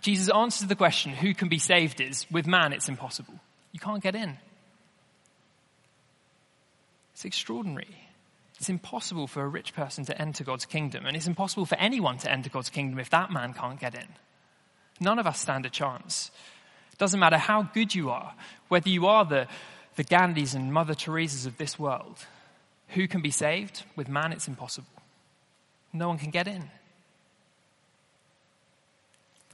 Jesus' 0.00 0.28
answer 0.30 0.62
to 0.62 0.68
the 0.68 0.74
question, 0.74 1.12
who 1.12 1.32
can 1.32 1.48
be 1.48 1.58
saved, 1.58 2.00
is 2.00 2.26
with 2.30 2.46
man, 2.46 2.72
it's 2.72 2.88
impossible. 2.88 3.34
You 3.72 3.80
can't 3.80 4.02
get 4.02 4.14
in. 4.14 4.36
It's 7.12 7.24
extraordinary. 7.24 7.96
It's 8.58 8.68
impossible 8.68 9.26
for 9.26 9.42
a 9.42 9.48
rich 9.48 9.74
person 9.74 10.04
to 10.06 10.20
enter 10.20 10.42
God's 10.42 10.64
kingdom, 10.64 11.06
and 11.06 11.16
it's 11.16 11.26
impossible 11.26 11.66
for 11.66 11.76
anyone 11.76 12.18
to 12.18 12.30
enter 12.30 12.50
God's 12.50 12.70
kingdom 12.70 12.98
if 12.98 13.10
that 13.10 13.30
man 13.30 13.52
can't 13.52 13.78
get 13.78 13.94
in. 13.94 14.08
None 14.98 15.18
of 15.18 15.26
us 15.26 15.38
stand 15.38 15.66
a 15.66 15.70
chance. 15.70 16.30
Doesn't 16.98 17.20
matter 17.20 17.38
how 17.38 17.62
good 17.62 17.94
you 17.94 18.10
are, 18.10 18.34
whether 18.68 18.88
you 18.88 19.06
are 19.06 19.24
the, 19.24 19.46
the 19.96 20.04
Gandhis 20.04 20.54
and 20.54 20.72
Mother 20.72 20.94
Teresas 20.94 21.46
of 21.46 21.58
this 21.58 21.78
world. 21.78 22.24
Who 22.90 23.06
can 23.08 23.20
be 23.20 23.30
saved? 23.30 23.82
With 23.96 24.08
man, 24.08 24.32
it's 24.32 24.48
impossible. 24.48 24.88
No 25.92 26.08
one 26.08 26.18
can 26.18 26.30
get 26.30 26.46
in. 26.46 26.70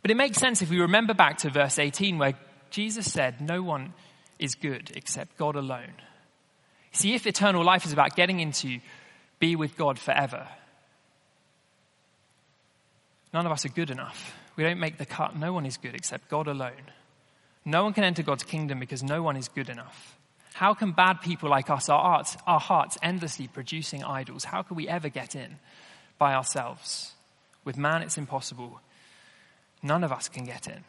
But 0.02 0.10
it 0.10 0.16
makes 0.16 0.38
sense 0.38 0.62
if 0.62 0.70
we 0.70 0.80
remember 0.80 1.14
back 1.14 1.38
to 1.38 1.50
verse 1.50 1.78
18 1.78 2.18
where 2.18 2.34
Jesus 2.70 3.10
said, 3.10 3.40
No 3.40 3.62
one 3.62 3.94
is 4.38 4.54
good 4.54 4.92
except 4.94 5.36
God 5.36 5.56
alone. 5.56 5.94
See, 6.92 7.14
if 7.14 7.26
eternal 7.26 7.64
life 7.64 7.86
is 7.86 7.92
about 7.92 8.16
getting 8.16 8.40
into 8.40 8.80
be 9.38 9.56
with 9.56 9.76
God 9.76 9.98
forever, 9.98 10.46
none 13.32 13.46
of 13.46 13.52
us 13.52 13.64
are 13.64 13.70
good 13.70 13.90
enough. 13.90 14.36
We 14.56 14.64
don't 14.64 14.80
make 14.80 14.98
the 14.98 15.06
cut. 15.06 15.36
No 15.36 15.52
one 15.52 15.64
is 15.64 15.76
good 15.76 15.94
except 15.94 16.28
God 16.28 16.48
alone. 16.48 16.90
No 17.64 17.84
one 17.84 17.92
can 17.92 18.04
enter 18.04 18.22
God's 18.22 18.42
kingdom 18.42 18.80
because 18.80 19.02
no 19.02 19.22
one 19.22 19.36
is 19.36 19.48
good 19.48 19.68
enough. 19.68 20.18
How 20.54 20.74
can 20.74 20.92
bad 20.92 21.20
people 21.20 21.48
like 21.48 21.70
us, 21.70 21.88
our, 21.88 22.00
arts, 22.00 22.36
our 22.46 22.60
hearts 22.60 22.98
endlessly 23.02 23.48
producing 23.48 24.04
idols, 24.04 24.44
how 24.44 24.62
can 24.62 24.76
we 24.76 24.88
ever 24.88 25.08
get 25.08 25.34
in 25.34 25.56
by 26.18 26.34
ourselves? 26.34 27.12
With 27.64 27.76
man, 27.76 28.02
it's 28.02 28.18
impossible. 28.18 28.80
None 29.82 30.04
of 30.04 30.12
us 30.12 30.28
can 30.28 30.44
get 30.44 30.66
in. 30.66 30.84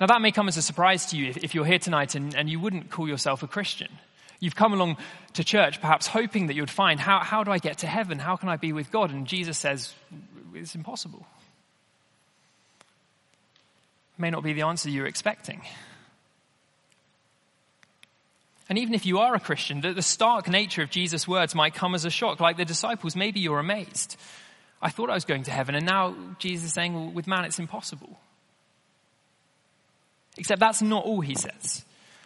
Now, 0.00 0.06
that 0.06 0.20
may 0.20 0.32
come 0.32 0.48
as 0.48 0.56
a 0.56 0.62
surprise 0.62 1.06
to 1.06 1.16
you 1.16 1.28
if, 1.30 1.36
if 1.38 1.54
you're 1.54 1.64
here 1.64 1.78
tonight 1.78 2.14
and, 2.14 2.34
and 2.34 2.48
you 2.48 2.58
wouldn't 2.58 2.90
call 2.90 3.08
yourself 3.08 3.42
a 3.42 3.46
Christian. 3.46 3.88
You've 4.40 4.56
come 4.56 4.72
along 4.72 4.96
to 5.34 5.44
church 5.44 5.80
perhaps 5.80 6.06
hoping 6.06 6.48
that 6.48 6.54
you 6.54 6.62
would 6.62 6.70
find, 6.70 6.98
how, 6.98 7.20
how 7.20 7.44
do 7.44 7.50
I 7.50 7.58
get 7.58 7.78
to 7.78 7.86
heaven? 7.86 8.18
How 8.18 8.36
can 8.36 8.48
I 8.48 8.56
be 8.56 8.72
with 8.72 8.90
God? 8.90 9.10
And 9.10 9.26
Jesus 9.26 9.56
says, 9.58 9.94
it's 10.54 10.74
impossible 10.74 11.26
may 14.16 14.30
not 14.30 14.42
be 14.42 14.52
the 14.52 14.62
answer 14.62 14.90
you're 14.90 15.06
expecting. 15.06 15.62
And 18.68 18.78
even 18.78 18.94
if 18.94 19.04
you 19.04 19.18
are 19.18 19.34
a 19.34 19.40
Christian, 19.40 19.80
the, 19.80 19.92
the 19.92 20.02
stark 20.02 20.48
nature 20.48 20.82
of 20.82 20.90
Jesus' 20.90 21.28
words 21.28 21.54
might 21.54 21.74
come 21.74 21.94
as 21.94 22.04
a 22.04 22.10
shock. 22.10 22.40
Like 22.40 22.56
the 22.56 22.64
disciples, 22.64 23.14
maybe 23.14 23.40
you're 23.40 23.58
amazed. 23.58 24.16
I 24.80 24.90
thought 24.90 25.10
I 25.10 25.14
was 25.14 25.24
going 25.24 25.44
to 25.44 25.50
heaven, 25.50 25.74
and 25.74 25.86
now 25.86 26.14
Jesus 26.38 26.66
is 26.66 26.72
saying, 26.74 26.94
well, 26.94 27.10
with 27.10 27.26
man 27.26 27.44
it's 27.44 27.58
impossible. 27.58 28.18
Except 30.36 30.60
that's 30.60 30.82
not 30.82 31.04
all 31.04 31.20
he 31.20 31.34
says. 31.34 31.84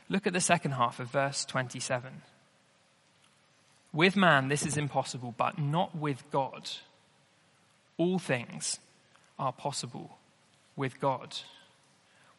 Look 0.08 0.26
at 0.26 0.32
the 0.32 0.40
second 0.40 0.72
half 0.72 1.00
of 1.00 1.10
verse 1.10 1.44
27. 1.44 2.22
With 3.92 4.16
man 4.16 4.48
this 4.48 4.64
is 4.64 4.76
impossible, 4.76 5.34
but 5.36 5.58
not 5.58 5.96
with 5.96 6.24
God. 6.30 6.70
All 7.96 8.18
things 8.18 8.78
are 9.38 9.52
possible 9.52 10.18
with 10.76 11.00
God. 11.00 11.36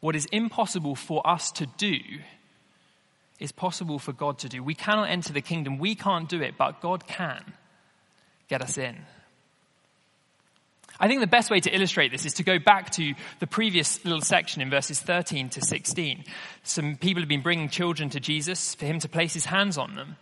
What 0.00 0.16
is 0.16 0.26
impossible 0.26 0.94
for 0.94 1.26
us 1.26 1.52
to 1.52 1.66
do 1.66 1.98
is 3.38 3.52
possible 3.52 3.98
for 3.98 4.12
God 4.12 4.38
to 4.40 4.48
do. 4.48 4.62
We 4.62 4.74
cannot 4.74 5.10
enter 5.10 5.32
the 5.32 5.40
kingdom. 5.40 5.78
We 5.78 5.94
can't 5.94 6.28
do 6.28 6.42
it, 6.42 6.56
but 6.58 6.80
God 6.80 7.06
can 7.06 7.42
get 8.48 8.62
us 8.62 8.78
in. 8.78 8.96
I 11.02 11.08
think 11.08 11.22
the 11.22 11.26
best 11.26 11.50
way 11.50 11.60
to 11.60 11.74
illustrate 11.74 12.12
this 12.12 12.26
is 12.26 12.34
to 12.34 12.42
go 12.42 12.58
back 12.58 12.90
to 12.92 13.14
the 13.38 13.46
previous 13.46 14.04
little 14.04 14.20
section 14.20 14.60
in 14.60 14.68
verses 14.68 15.00
13 15.00 15.48
to 15.50 15.62
16. 15.62 16.24
Some 16.62 16.96
people 16.96 17.22
have 17.22 17.28
been 17.28 17.40
bringing 17.40 17.70
children 17.70 18.10
to 18.10 18.20
Jesus 18.20 18.74
for 18.74 18.84
him 18.84 18.98
to 18.98 19.08
place 19.08 19.32
his 19.32 19.46
hands 19.46 19.78
on 19.78 19.94
them. 19.94 20.16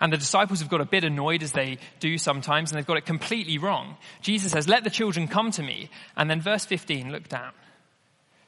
And 0.00 0.12
the 0.12 0.16
disciples 0.16 0.60
have 0.60 0.70
got 0.70 0.80
a 0.80 0.86
bit 0.86 1.02
annoyed 1.04 1.42
as 1.42 1.52
they 1.52 1.78
do 1.98 2.16
sometimes, 2.16 2.70
and 2.70 2.78
they've 2.78 2.86
got 2.86 2.96
it 2.96 3.04
completely 3.04 3.58
wrong. 3.58 3.96
Jesus 4.22 4.52
says, 4.52 4.68
Let 4.68 4.84
the 4.84 4.88
children 4.88 5.26
come 5.26 5.50
to 5.50 5.62
me. 5.62 5.90
And 6.16 6.30
then 6.30 6.40
verse 6.40 6.64
15, 6.64 7.10
look 7.10 7.28
down. 7.28 7.52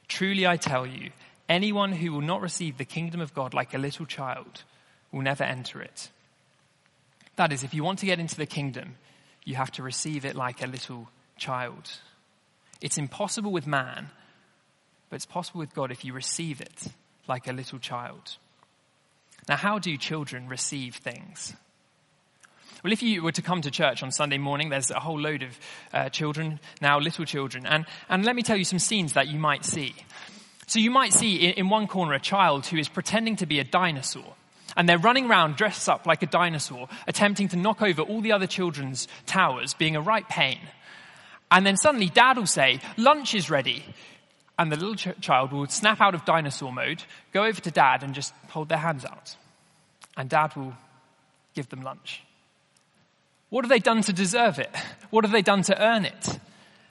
Truly 0.07 0.45
I 0.45 0.57
tell 0.57 0.85
you, 0.85 1.11
anyone 1.49 1.93
who 1.93 2.11
will 2.11 2.21
not 2.21 2.41
receive 2.41 2.77
the 2.77 2.85
kingdom 2.85 3.21
of 3.21 3.33
God 3.33 3.53
like 3.53 3.73
a 3.73 3.77
little 3.77 4.05
child 4.05 4.63
will 5.11 5.21
never 5.21 5.43
enter 5.43 5.81
it. 5.81 6.09
That 7.35 7.51
is, 7.51 7.63
if 7.63 7.73
you 7.73 7.83
want 7.83 7.99
to 7.99 8.05
get 8.05 8.19
into 8.19 8.35
the 8.35 8.45
kingdom, 8.45 8.95
you 9.43 9.55
have 9.55 9.71
to 9.71 9.83
receive 9.83 10.25
it 10.25 10.35
like 10.35 10.63
a 10.63 10.67
little 10.67 11.09
child. 11.37 11.89
It's 12.81 12.97
impossible 12.97 13.51
with 13.51 13.65
man, 13.65 14.09
but 15.09 15.15
it's 15.15 15.25
possible 15.25 15.59
with 15.59 15.73
God 15.73 15.91
if 15.91 16.05
you 16.05 16.13
receive 16.13 16.61
it 16.61 16.87
like 17.27 17.47
a 17.47 17.53
little 17.53 17.79
child. 17.79 18.37
Now, 19.47 19.57
how 19.57 19.79
do 19.79 19.95
children 19.97 20.47
receive 20.47 20.95
things? 20.95 21.53
Well, 22.83 22.91
if 22.91 23.01
you 23.01 23.23
were 23.23 23.31
to 23.31 23.41
come 23.41 23.61
to 23.61 23.71
church 23.71 24.03
on 24.03 24.11
Sunday 24.11 24.37
morning, 24.37 24.67
there's 24.67 24.91
a 24.91 24.99
whole 24.99 25.17
load 25.17 25.43
of 25.43 25.57
uh, 25.93 26.09
children, 26.09 26.59
now 26.81 26.99
little 26.99 27.23
children. 27.23 27.65
And, 27.65 27.85
and 28.09 28.25
let 28.25 28.35
me 28.35 28.43
tell 28.43 28.57
you 28.57 28.65
some 28.65 28.79
scenes 28.79 29.13
that 29.13 29.29
you 29.29 29.39
might 29.39 29.63
see. 29.63 29.95
So 30.67 30.79
you 30.79 30.91
might 30.91 31.13
see 31.13 31.37
in, 31.37 31.53
in 31.53 31.69
one 31.69 31.87
corner 31.87 32.11
a 32.11 32.19
child 32.19 32.65
who 32.65 32.77
is 32.77 32.89
pretending 32.89 33.37
to 33.37 33.45
be 33.45 33.59
a 33.59 33.63
dinosaur. 33.63 34.35
And 34.75 34.89
they're 34.89 34.97
running 34.97 35.29
around 35.29 35.55
dressed 35.55 35.87
up 35.87 36.05
like 36.05 36.23
a 36.23 36.25
dinosaur, 36.25 36.89
attempting 37.07 37.47
to 37.49 37.55
knock 37.55 37.81
over 37.81 38.01
all 38.01 38.19
the 38.19 38.33
other 38.33 38.47
children's 38.47 39.07
towers, 39.25 39.73
being 39.73 39.95
a 39.95 40.01
right 40.01 40.27
pain. 40.27 40.59
And 41.49 41.65
then 41.65 41.77
suddenly 41.77 42.09
dad 42.09 42.35
will 42.37 42.47
say, 42.47 42.81
lunch 42.97 43.33
is 43.33 43.49
ready. 43.49 43.85
And 44.59 44.69
the 44.69 44.75
little 44.75 44.95
ch- 44.95 45.21
child 45.21 45.53
will 45.53 45.67
snap 45.67 46.01
out 46.01 46.15
of 46.15 46.25
dinosaur 46.25 46.73
mode, 46.73 47.01
go 47.31 47.45
over 47.45 47.61
to 47.61 47.71
dad 47.71 48.03
and 48.03 48.13
just 48.13 48.33
hold 48.49 48.67
their 48.67 48.77
hands 48.77 49.05
out. 49.05 49.37
And 50.17 50.29
dad 50.29 50.53
will 50.57 50.73
give 51.53 51.69
them 51.69 51.81
lunch. 51.81 52.23
What 53.53 53.65
have 53.65 53.69
they 53.69 53.77
done 53.77 54.01
to 54.01 54.13
deserve 54.13 54.57
it? 54.57 54.71
What 55.11 55.25
have 55.25 55.31
they 55.31 55.43
done 55.43 55.61
to 55.61 55.79
earn 55.79 56.05
it? 56.05 56.39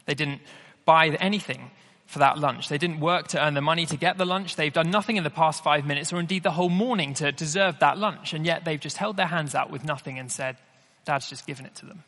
They 0.07 0.15
didn't 0.15 0.43
buy 0.85 1.09
anything 1.09 1.73
for 2.07 2.21
that 2.21 2.39
lunch. 2.39 2.69
They 2.69 2.79
didn't 2.79 3.01
work 3.01 3.27
to 3.29 3.45
earn 3.45 3.55
the 3.55 3.61
money 3.61 3.85
to 3.87 3.97
get 3.97 4.17
the 4.17 4.25
lunch. 4.25 4.55
They've 4.55 4.73
done 4.73 4.89
nothing 4.89 5.17
in 5.17 5.25
the 5.25 5.29
past 5.29 5.65
five 5.65 5.85
minutes 5.85 6.13
or 6.13 6.21
indeed 6.21 6.45
the 6.45 6.53
whole 6.53 6.69
morning 6.69 7.15
to 7.15 7.33
deserve 7.33 7.81
that 7.81 7.99
lunch. 7.99 8.33
And 8.33 8.47
yet 8.47 8.65
they've 8.65 8.79
just 8.79 8.97
held 8.97 9.17
their 9.17 9.27
hands 9.27 9.57
out 9.57 9.73
with 9.73 9.83
nothing 9.83 10.21
and 10.21 10.31
said, 10.31 10.57
Dad's 11.05 11.29
just 11.29 11.49
given 11.49 11.67
it 11.67 11.75
to 11.75 11.87
them. 11.87 12.05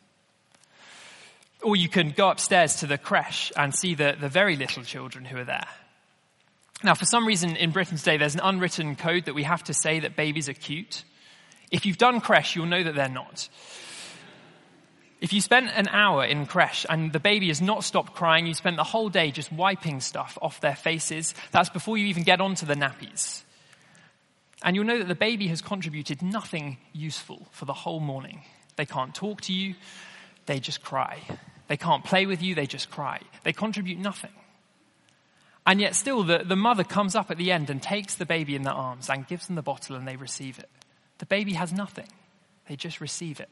Or 1.61 1.75
you 1.75 1.89
can 1.89 2.11
go 2.11 2.29
upstairs 2.29 2.77
to 2.77 2.87
the 2.87 2.97
creche 2.97 3.51
and 3.57 3.75
see 3.75 3.93
the, 3.93 4.15
the 4.17 4.29
very 4.29 4.55
little 4.55 4.83
children 4.83 5.25
who 5.25 5.37
are 5.37 5.43
there. 5.43 5.67
Now, 6.81 6.93
for 6.93 7.03
some 7.03 7.27
reason 7.27 7.57
in 7.57 7.71
Britain 7.71 7.97
today, 7.97 8.15
there's 8.15 8.35
an 8.35 8.41
unwritten 8.41 8.95
code 8.95 9.25
that 9.25 9.35
we 9.35 9.43
have 9.43 9.65
to 9.65 9.73
say 9.73 9.99
that 9.99 10.15
babies 10.15 10.47
are 10.47 10.53
cute. 10.53 11.03
If 11.71 11.85
you've 11.85 11.97
done 11.97 12.21
creche, 12.21 12.55
you'll 12.55 12.67
know 12.67 12.83
that 12.83 12.95
they're 12.95 13.09
not. 13.09 13.49
If 15.21 15.31
you 15.31 15.41
spent 15.41 15.69
an 15.75 15.87
hour 15.87 16.25
in 16.25 16.45
creche 16.45 16.85
and 16.89 17.13
the 17.13 17.19
baby 17.19 17.47
has 17.47 17.61
not 17.61 17.83
stopped 17.83 18.13
crying, 18.13 18.45
you 18.45 18.53
spent 18.53 18.75
the 18.75 18.83
whole 18.83 19.09
day 19.09 19.31
just 19.31 19.51
wiping 19.51 20.01
stuff 20.01 20.37
off 20.41 20.59
their 20.59 20.75
faces, 20.75 21.33
that's 21.51 21.69
before 21.69 21.97
you 21.97 22.07
even 22.07 22.23
get 22.23 22.41
onto 22.41 22.65
the 22.65 22.75
nappies. 22.75 23.43
And 24.61 24.75
you'll 24.75 24.85
know 24.85 24.99
that 24.99 25.07
the 25.07 25.15
baby 25.15 25.47
has 25.47 25.61
contributed 25.61 26.21
nothing 26.21 26.77
useful 26.91 27.47
for 27.51 27.65
the 27.65 27.73
whole 27.73 27.99
morning. 27.99 28.41
They 28.75 28.85
can't 28.85 29.15
talk 29.15 29.41
to 29.41 29.53
you, 29.53 29.75
they 30.47 30.59
just 30.59 30.81
cry. 30.83 31.19
They 31.67 31.77
can't 31.77 32.03
play 32.03 32.25
with 32.25 32.41
you, 32.41 32.53
they 32.53 32.67
just 32.67 32.91
cry. 32.91 33.21
They 33.43 33.53
contribute 33.53 33.99
nothing. 33.99 34.33
And 35.65 35.81
yet 35.81 35.95
still 35.95 36.23
the, 36.23 36.39
the 36.39 36.55
mother 36.55 36.83
comes 36.83 37.15
up 37.15 37.31
at 37.31 37.37
the 37.37 37.51
end 37.51 37.69
and 37.69 37.81
takes 37.81 38.15
the 38.15 38.25
baby 38.25 38.55
in 38.55 38.63
their 38.63 38.73
arms 38.73 39.09
and 39.09 39.27
gives 39.27 39.47
them 39.47 39.55
the 39.55 39.63
bottle 39.63 39.95
and 39.95 40.07
they 40.07 40.15
receive 40.15 40.59
it. 40.59 40.69
The 41.17 41.25
baby 41.25 41.53
has 41.53 41.73
nothing. 41.73 42.07
They 42.67 42.75
just 42.75 43.01
receive 43.01 43.39
it. 43.39 43.49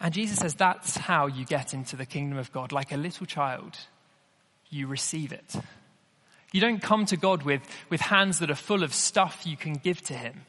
And 0.00 0.12
Jesus 0.12 0.38
says 0.38 0.54
that's 0.54 0.96
how 0.96 1.26
you 1.26 1.44
get 1.44 1.72
into 1.72 1.96
the 1.96 2.06
kingdom 2.06 2.38
of 2.38 2.52
God. 2.52 2.72
Like 2.72 2.92
a 2.92 2.96
little 2.96 3.26
child, 3.26 3.76
you 4.68 4.86
receive 4.86 5.32
it. 5.32 5.54
You 6.52 6.60
don't 6.60 6.80
come 6.80 7.06
to 7.06 7.16
God 7.16 7.42
with, 7.42 7.62
with 7.90 8.00
hands 8.00 8.38
that 8.38 8.50
are 8.50 8.54
full 8.54 8.82
of 8.82 8.94
stuff 8.94 9.46
you 9.46 9.56
can 9.56 9.74
give 9.74 10.00
to 10.02 10.14
Him. 10.14 10.42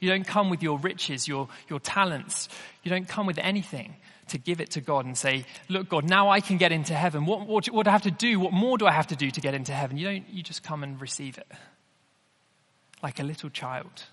You 0.00 0.08
don't 0.08 0.26
come 0.26 0.48
with 0.48 0.62
your 0.62 0.78
riches, 0.78 1.28
your, 1.28 1.48
your 1.68 1.80
talents. 1.80 2.48
You 2.82 2.90
don't 2.90 3.08
come 3.08 3.26
with 3.26 3.38
anything 3.38 3.96
to 4.28 4.38
give 4.38 4.60
it 4.60 4.70
to 4.70 4.80
God 4.80 5.04
and 5.04 5.16
say, 5.16 5.44
look, 5.68 5.88
God, 5.88 6.08
now 6.08 6.30
I 6.30 6.40
can 6.40 6.56
get 6.56 6.72
into 6.72 6.94
heaven. 6.94 7.26
What, 7.26 7.46
what, 7.46 7.66
what 7.66 7.84
do 7.84 7.90
I 7.90 7.92
have 7.92 8.02
to 8.02 8.10
do? 8.10 8.38
What 8.38 8.52
more 8.52 8.78
do 8.78 8.86
I 8.86 8.92
have 8.92 9.08
to 9.08 9.16
do 9.16 9.30
to 9.30 9.40
get 9.40 9.54
into 9.54 9.72
heaven? 9.72 9.96
You 9.96 10.06
don't, 10.06 10.30
you 10.30 10.42
just 10.42 10.62
come 10.62 10.82
and 10.82 11.00
receive 11.00 11.36
it. 11.36 11.46
Like 13.02 13.18
a 13.18 13.22
little 13.22 13.50
child. 13.50 14.04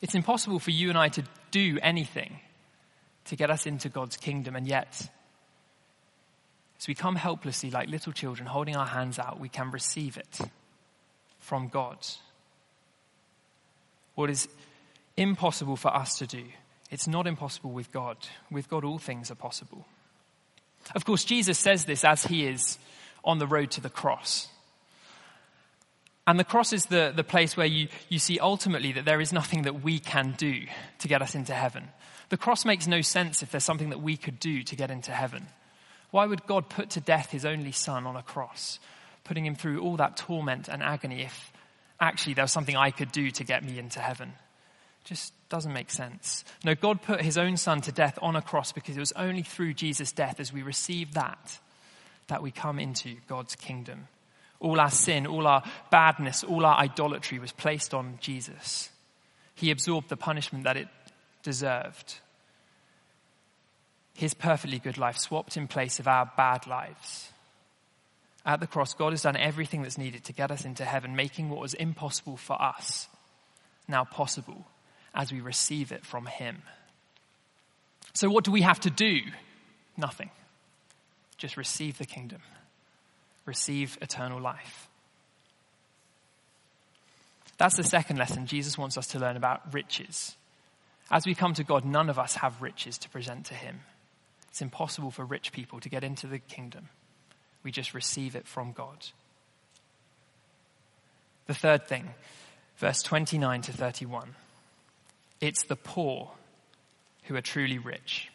It's 0.00 0.14
impossible 0.14 0.58
for 0.58 0.70
you 0.70 0.88
and 0.88 0.98
I 0.98 1.08
to 1.10 1.24
do 1.50 1.78
anything 1.82 2.40
to 3.26 3.36
get 3.36 3.50
us 3.50 3.66
into 3.66 3.88
God's 3.88 4.16
kingdom, 4.16 4.56
and 4.56 4.66
yet, 4.66 5.08
as 6.78 6.88
we 6.88 6.94
come 6.94 7.16
helplessly 7.16 7.70
like 7.70 7.88
little 7.88 8.12
children 8.12 8.46
holding 8.46 8.76
our 8.76 8.86
hands 8.86 9.18
out, 9.18 9.38
we 9.38 9.48
can 9.48 9.70
receive 9.70 10.16
it 10.16 10.40
from 11.38 11.68
God. 11.68 11.98
What 14.14 14.30
is 14.30 14.48
impossible 15.16 15.76
for 15.76 15.94
us 15.94 16.18
to 16.18 16.26
do, 16.26 16.44
it's 16.90 17.08
not 17.08 17.26
impossible 17.26 17.70
with 17.70 17.90
God. 17.92 18.16
With 18.50 18.68
God, 18.68 18.84
all 18.84 18.98
things 18.98 19.30
are 19.30 19.36
possible. 19.36 19.86
Of 20.94 21.04
course, 21.04 21.24
Jesus 21.24 21.58
says 21.58 21.84
this 21.84 22.04
as 22.04 22.24
he 22.24 22.46
is 22.46 22.78
on 23.24 23.38
the 23.38 23.46
road 23.46 23.70
to 23.72 23.80
the 23.80 23.88
cross. 23.88 24.48
And 26.26 26.38
the 26.38 26.44
cross 26.44 26.72
is 26.72 26.86
the, 26.86 27.12
the 27.14 27.24
place 27.24 27.56
where 27.56 27.66
you, 27.66 27.88
you 28.08 28.18
see 28.18 28.38
ultimately 28.38 28.92
that 28.92 29.04
there 29.04 29.20
is 29.20 29.32
nothing 29.32 29.62
that 29.62 29.82
we 29.82 29.98
can 29.98 30.34
do 30.36 30.66
to 30.98 31.08
get 31.08 31.22
us 31.22 31.34
into 31.34 31.52
heaven. 31.54 31.88
The 32.32 32.38
cross 32.38 32.64
makes 32.64 32.86
no 32.86 33.02
sense 33.02 33.42
if 33.42 33.50
there's 33.50 33.62
something 33.62 33.90
that 33.90 34.00
we 34.00 34.16
could 34.16 34.40
do 34.40 34.62
to 34.62 34.74
get 34.74 34.90
into 34.90 35.12
heaven. 35.12 35.48
Why 36.12 36.24
would 36.24 36.46
God 36.46 36.70
put 36.70 36.88
to 36.90 37.00
death 37.02 37.30
his 37.30 37.44
only 37.44 37.72
son 37.72 38.06
on 38.06 38.16
a 38.16 38.22
cross, 38.22 38.80
putting 39.22 39.44
him 39.44 39.54
through 39.54 39.82
all 39.82 39.98
that 39.98 40.16
torment 40.16 40.66
and 40.66 40.82
agony 40.82 41.24
if 41.24 41.52
actually 42.00 42.32
there 42.32 42.44
was 42.44 42.50
something 42.50 42.74
I 42.74 42.90
could 42.90 43.12
do 43.12 43.30
to 43.32 43.44
get 43.44 43.62
me 43.62 43.78
into 43.78 44.00
heaven? 44.00 44.32
Just 45.04 45.34
doesn't 45.50 45.74
make 45.74 45.90
sense. 45.90 46.42
No, 46.64 46.74
God 46.74 47.02
put 47.02 47.20
his 47.20 47.36
own 47.36 47.58
son 47.58 47.82
to 47.82 47.92
death 47.92 48.18
on 48.22 48.34
a 48.34 48.40
cross 48.40 48.72
because 48.72 48.96
it 48.96 49.00
was 49.00 49.12
only 49.12 49.42
through 49.42 49.74
Jesus' 49.74 50.10
death 50.10 50.40
as 50.40 50.54
we 50.54 50.62
receive 50.62 51.12
that 51.12 51.58
that 52.28 52.42
we 52.42 52.50
come 52.50 52.78
into 52.78 53.16
God's 53.28 53.56
kingdom. 53.56 54.08
All 54.58 54.80
our 54.80 54.90
sin, 54.90 55.26
all 55.26 55.46
our 55.46 55.62
badness, 55.90 56.44
all 56.44 56.64
our 56.64 56.78
idolatry 56.78 57.38
was 57.38 57.52
placed 57.52 57.92
on 57.92 58.16
Jesus. 58.22 58.88
He 59.54 59.70
absorbed 59.70 60.08
the 60.08 60.16
punishment 60.16 60.64
that 60.64 60.78
it 60.78 60.88
deserved. 61.42 62.18
His 64.14 64.34
perfectly 64.34 64.78
good 64.78 64.98
life 64.98 65.18
swapped 65.18 65.56
in 65.56 65.68
place 65.68 65.98
of 65.98 66.08
our 66.08 66.30
bad 66.36 66.66
lives. 66.66 67.30
At 68.44 68.60
the 68.60 68.66
cross, 68.66 68.94
God 68.94 69.12
has 69.12 69.22
done 69.22 69.36
everything 69.36 69.82
that's 69.82 69.98
needed 69.98 70.24
to 70.24 70.32
get 70.32 70.50
us 70.50 70.64
into 70.64 70.84
heaven, 70.84 71.14
making 71.14 71.48
what 71.48 71.60
was 71.60 71.74
impossible 71.74 72.36
for 72.36 72.60
us 72.60 73.08
now 73.88 74.04
possible 74.04 74.66
as 75.14 75.32
we 75.32 75.40
receive 75.40 75.92
it 75.92 76.04
from 76.04 76.26
Him. 76.26 76.62
So, 78.14 78.28
what 78.28 78.44
do 78.44 78.50
we 78.50 78.62
have 78.62 78.80
to 78.80 78.90
do? 78.90 79.20
Nothing. 79.96 80.30
Just 81.36 81.56
receive 81.56 81.98
the 81.98 82.06
kingdom, 82.06 82.40
receive 83.46 83.98
eternal 84.00 84.40
life. 84.40 84.88
That's 87.58 87.76
the 87.76 87.84
second 87.84 88.16
lesson 88.16 88.46
Jesus 88.46 88.76
wants 88.76 88.96
us 88.98 89.08
to 89.08 89.18
learn 89.18 89.36
about 89.36 89.72
riches. 89.72 90.36
As 91.12 91.26
we 91.26 91.34
come 91.34 91.52
to 91.54 91.62
God, 91.62 91.84
none 91.84 92.08
of 92.08 92.18
us 92.18 92.36
have 92.36 92.62
riches 92.62 92.96
to 92.98 93.08
present 93.10 93.44
to 93.46 93.54
Him. 93.54 93.80
It's 94.48 94.62
impossible 94.62 95.10
for 95.10 95.26
rich 95.26 95.52
people 95.52 95.78
to 95.80 95.90
get 95.90 96.02
into 96.02 96.26
the 96.26 96.38
kingdom. 96.38 96.88
We 97.62 97.70
just 97.70 97.92
receive 97.92 98.34
it 98.34 98.48
from 98.48 98.72
God. 98.72 99.06
The 101.46 101.54
third 101.54 101.86
thing, 101.86 102.14
verse 102.78 103.02
29 103.02 103.60
to 103.62 103.72
31. 103.72 104.34
It's 105.40 105.64
the 105.64 105.76
poor 105.76 106.30
who 107.24 107.36
are 107.36 107.42
truly 107.42 107.78
rich. 107.78 108.30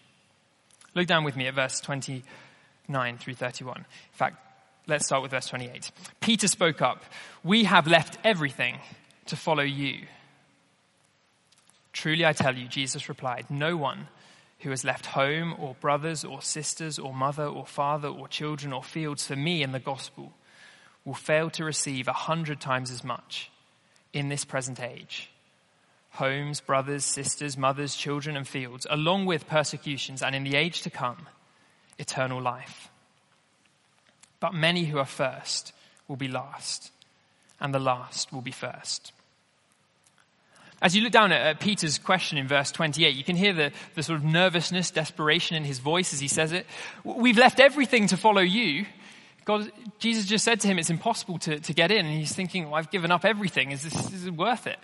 Look 0.94 1.08
down 1.08 1.24
with 1.24 1.36
me 1.36 1.48
at 1.48 1.56
verse 1.56 1.80
29 1.82 3.18
through 3.18 3.34
31. 3.34 3.78
In 3.78 3.86
fact, 4.12 4.38
let's 4.88 5.06
start 5.06 5.24
with 5.24 5.32
verse 5.32 5.48
28. 5.48 5.92
Peter 6.22 6.48
spoke 6.48 6.82
up. 6.82 7.04
We 7.44 7.64
have 7.64 7.88
left 7.88 8.20
everything 8.24 8.78
to 9.28 9.36
follow 9.36 9.64
you. 9.64 10.06
Truly 11.98 12.28
I 12.28 12.34
tell 12.34 12.56
you, 12.56 12.68
Jesus 12.68 13.10
replied, 13.10 13.50
no 13.50 13.76
one 13.76 14.08
who 14.60 14.70
has 14.70 14.84
left 14.84 15.08
home 15.08 15.56
or 15.58 15.74
brothers 15.82 16.24
or 16.24 16.44
sisters 16.44 17.00
or 17.00 17.12
mother 17.12 17.46
or 17.48 17.66
father 17.66 18.08
or 18.08 18.28
children 18.28 18.72
or 18.72 18.84
fields 18.84 19.26
for 19.26 19.36
me 19.36 19.64
in 19.64 19.72
the 19.72 19.80
gospel 19.80 20.32
will 21.06 21.16
fail 21.16 21.50
to 21.50 21.66
receive 21.66 22.08
a 22.08 22.14
hundred 22.14 22.62
times 22.62 22.92
as 22.92 23.04
much 23.04 23.50
in 24.14 24.30
this 24.30 24.46
present 24.46 24.80
age. 24.80 25.32
Homes, 26.12 26.62
brothers, 26.62 27.04
sisters, 27.04 27.58
mothers, 27.58 27.96
children, 27.96 28.38
and 28.38 28.48
fields, 28.48 28.86
along 28.92 29.26
with 29.26 29.48
persecutions, 29.48 30.22
and 30.22 30.36
in 30.36 30.44
the 30.44 30.56
age 30.56 30.84
to 30.84 30.92
come, 30.92 31.26
eternal 31.98 32.40
life. 32.40 32.92
But 34.40 34.54
many 34.54 34.86
who 34.86 35.00
are 35.00 35.06
first 35.06 35.74
will 36.08 36.16
be 36.16 36.28
last, 36.28 36.92
and 37.60 37.74
the 37.74 37.80
last 37.80 38.32
will 38.32 38.42
be 38.42 38.52
first. 38.52 39.14
As 40.82 40.96
you 40.96 41.02
look 41.02 41.12
down 41.12 41.32
at, 41.32 41.60
Peter's 41.60 41.98
question 41.98 42.38
in 42.38 42.48
verse 42.48 42.72
28, 42.72 43.16
you 43.16 43.24
can 43.24 43.36
hear 43.36 43.54
the, 43.54 43.72
the 43.96 44.04
sort 44.04 44.20
of 44.20 44.26
nervousness, 44.26 44.92
desperation 44.92 45.58
in 45.58 45.64
his 45.64 45.80
voice 45.80 46.14
as 46.14 46.20
he 46.20 46.28
says 46.28 46.52
it. 46.52 46.68
We've 47.04 47.38
left 47.38 47.60
everything 47.60 48.08
to 48.08 48.18
follow 48.18 48.42
you. 48.42 48.86
God, 49.46 49.72
Jesus 49.98 50.26
just 50.26 50.46
said 50.46 50.60
to 50.60 50.68
him, 50.68 50.78
it's 50.78 50.90
impossible 50.90 51.40
to, 51.40 51.60
to 51.60 51.74
get 51.74 51.90
in. 51.90 52.06
And 52.06 52.20
he's 52.20 52.36
thinking, 52.36 52.66
well, 52.66 52.76
I've 52.76 52.92
given 52.92 53.12
up 53.12 53.26
everything. 53.26 53.72
Is 53.72 53.84
this 53.84 54.14
is 54.14 54.28
it 54.28 54.36
worth 54.36 54.68
it? 54.68 54.80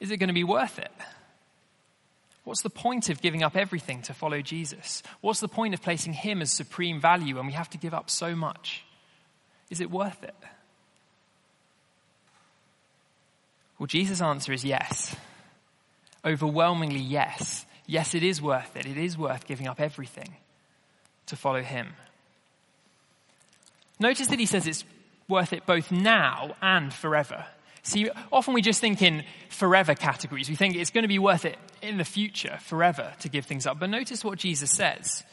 Is 0.00 0.10
it 0.10 0.16
going 0.16 0.28
to 0.28 0.34
be 0.34 0.44
worth 0.44 0.78
it? 0.78 0.90
What's 2.44 2.62
the 2.62 2.70
point 2.70 3.10
of 3.10 3.20
giving 3.20 3.42
up 3.42 3.56
everything 3.56 4.02
to 4.02 4.14
follow 4.14 4.40
Jesus? 4.40 5.02
What's 5.20 5.40
the 5.40 5.48
point 5.48 5.74
of 5.74 5.82
placing 5.82 6.14
him 6.14 6.40
as 6.40 6.50
supreme 6.50 6.98
value 6.98 7.36
when 7.36 7.46
we 7.46 7.52
have 7.52 7.68
to 7.70 7.78
give 7.78 7.92
up 7.92 8.08
so 8.08 8.34
much? 8.34 8.84
Is 9.70 9.80
it 9.80 9.90
worth 9.90 10.24
it? 10.24 10.34
Well, 13.78 13.86
Jesus' 13.86 14.20
answer 14.20 14.52
is 14.52 14.64
yes. 14.64 15.14
Overwhelmingly 16.24 17.00
yes. 17.00 17.64
Yes, 17.86 18.14
it 18.14 18.22
is 18.22 18.42
worth 18.42 18.76
it. 18.76 18.86
It 18.86 18.98
is 18.98 19.16
worth 19.16 19.46
giving 19.46 19.68
up 19.68 19.80
everything 19.80 20.34
to 21.26 21.36
follow 21.36 21.62
him. 21.62 21.94
Notice 24.00 24.28
that 24.28 24.38
he 24.38 24.46
says 24.46 24.66
it's 24.66 24.84
worth 25.28 25.52
it 25.52 25.66
both 25.66 25.90
now 25.90 26.54
and 26.60 26.92
forever. 26.92 27.46
See, 27.82 28.10
often 28.32 28.54
we 28.54 28.62
just 28.62 28.80
think 28.80 29.00
in 29.00 29.24
forever 29.48 29.94
categories. 29.94 30.48
We 30.48 30.56
think 30.56 30.76
it's 30.76 30.90
going 30.90 31.04
to 31.04 31.08
be 31.08 31.18
worth 31.18 31.44
it 31.44 31.56
in 31.80 31.96
the 31.96 32.04
future, 32.04 32.58
forever, 32.62 33.14
to 33.20 33.28
give 33.28 33.46
things 33.46 33.66
up. 33.66 33.78
But 33.78 33.90
notice 33.90 34.24
what 34.24 34.38
Jesus 34.38 34.70
says. 34.70 35.24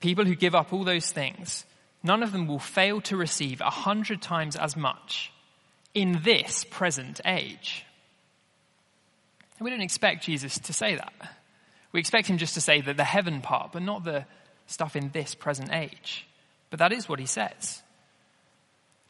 People 0.00 0.24
who 0.24 0.34
give 0.34 0.54
up 0.54 0.72
all 0.72 0.84
those 0.84 1.10
things, 1.10 1.64
none 2.02 2.22
of 2.22 2.32
them 2.32 2.46
will 2.46 2.58
fail 2.58 3.00
to 3.02 3.16
receive 3.16 3.60
a 3.60 3.70
hundred 3.70 4.22
times 4.22 4.56
as 4.56 4.76
much 4.76 5.32
in 5.94 6.20
this 6.22 6.64
present 6.64 7.20
age. 7.24 7.84
And 9.58 9.64
we 9.64 9.70
don't 9.70 9.80
expect 9.80 10.24
Jesus 10.24 10.58
to 10.58 10.72
say 10.72 10.96
that. 10.96 11.12
We 11.92 12.00
expect 12.00 12.26
him 12.26 12.38
just 12.38 12.54
to 12.54 12.60
say 12.60 12.80
that 12.80 12.96
the 12.96 13.04
heaven 13.04 13.40
part, 13.40 13.72
but 13.72 13.82
not 13.82 14.04
the, 14.04 14.26
stuff 14.66 14.96
in 14.96 15.10
this 15.10 15.34
present 15.34 15.72
age. 15.72 16.26
But 16.70 16.78
that 16.78 16.92
is 16.92 17.08
what 17.08 17.18
he 17.18 17.26
says. 17.26 17.82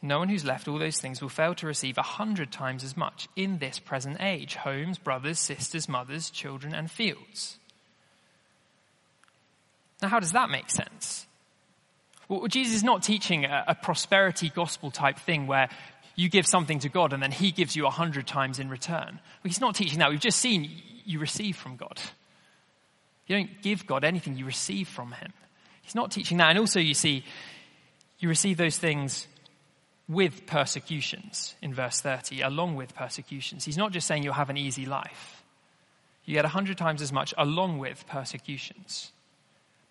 No 0.01 0.19
one 0.19 0.29
who's 0.29 0.45
left 0.45 0.67
all 0.67 0.77
those 0.77 0.99
things 0.99 1.21
will 1.21 1.29
fail 1.29 1.55
to 1.55 1.67
receive 1.67 1.97
a 1.97 2.03
hundred 2.03 2.51
times 2.51 2.83
as 2.83 2.95
much 2.95 3.27
in 3.35 3.57
this 3.57 3.79
present 3.79 4.17
age 4.19 4.55
homes, 4.55 4.97
brothers, 4.97 5.39
sisters, 5.39 5.89
mothers, 5.89 6.29
children, 6.29 6.75
and 6.75 6.91
fields. 6.91 7.57
Now, 10.01 10.09
how 10.09 10.19
does 10.19 10.33
that 10.33 10.49
make 10.49 10.69
sense? 10.69 11.25
Well, 12.27 12.47
Jesus 12.47 12.75
is 12.75 12.83
not 12.83 13.03
teaching 13.03 13.45
a, 13.45 13.63
a 13.69 13.75
prosperity 13.75 14.49
gospel 14.49 14.91
type 14.91 15.17
thing 15.19 15.47
where 15.47 15.69
you 16.15 16.29
give 16.29 16.47
something 16.47 16.79
to 16.79 16.89
God 16.89 17.13
and 17.13 17.21
then 17.21 17.31
He 17.31 17.51
gives 17.51 17.75
you 17.75 17.85
a 17.85 17.89
hundred 17.89 18.25
times 18.25 18.59
in 18.59 18.69
return. 18.69 19.11
Well, 19.11 19.45
he's 19.45 19.61
not 19.61 19.75
teaching 19.75 19.99
that. 19.99 20.09
We've 20.09 20.19
just 20.19 20.39
seen 20.39 20.69
you 21.03 21.19
receive 21.19 21.55
from 21.55 21.75
God. 21.75 21.99
You 23.27 23.37
don't 23.37 23.61
give 23.61 23.85
God 23.85 24.03
anything, 24.03 24.37
you 24.37 24.45
receive 24.45 24.87
from 24.87 25.11
Him. 25.11 25.33
He's 25.81 25.95
not 25.95 26.11
teaching 26.11 26.37
that. 26.37 26.49
And 26.49 26.59
also, 26.59 26.79
you 26.79 26.93
see, 26.93 27.23
you 28.19 28.29
receive 28.29 28.57
those 28.57 28.77
things 28.77 29.27
with 30.07 30.45
persecutions 30.45 31.55
in 31.61 31.73
verse 31.73 31.99
30, 32.01 32.41
along 32.41 32.75
with 32.75 32.95
persecutions. 32.95 33.65
He's 33.65 33.77
not 33.77 33.91
just 33.91 34.07
saying 34.07 34.23
you'll 34.23 34.33
have 34.33 34.49
an 34.49 34.57
easy 34.57 34.85
life. 34.85 35.43
You 36.25 36.33
get 36.33 36.45
a 36.45 36.49
hundred 36.49 36.77
times 36.77 37.01
as 37.01 37.11
much 37.11 37.33
along 37.37 37.77
with 37.79 38.05
persecutions. 38.07 39.11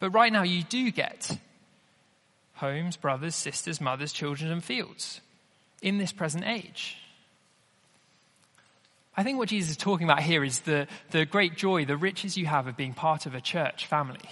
But 0.01 0.11
right 0.11 0.33
now, 0.33 0.43
you 0.43 0.63
do 0.63 0.91
get 0.91 1.39
homes, 2.55 2.97
brothers, 2.97 3.35
sisters, 3.35 3.81
mothers, 3.81 4.13
children, 4.13 4.51
and 4.51 4.63
fields 4.63 5.21
in 5.85 5.99
this 5.99 6.13
present 6.13 6.45
age. 6.47 6.97
I 9.15 9.23
think 9.23 9.39
what 9.39 9.51
Jesus 9.51 9.73
is 9.73 9.77
talking 9.77 10.09
about 10.09 10.23
here 10.23 10.43
is 10.43 10.61
the, 10.61 10.89
the 11.11 11.27
great 11.27 11.57
joy, 11.57 11.85
the 11.85 11.97
riches 11.97 12.39
you 12.39 12.47
have 12.47 12.67
of 12.67 12.77
being 12.77 12.95
part 12.95 13.27
of 13.27 13.35
a 13.35 13.41
church 13.41 13.87
family. 13.87 14.29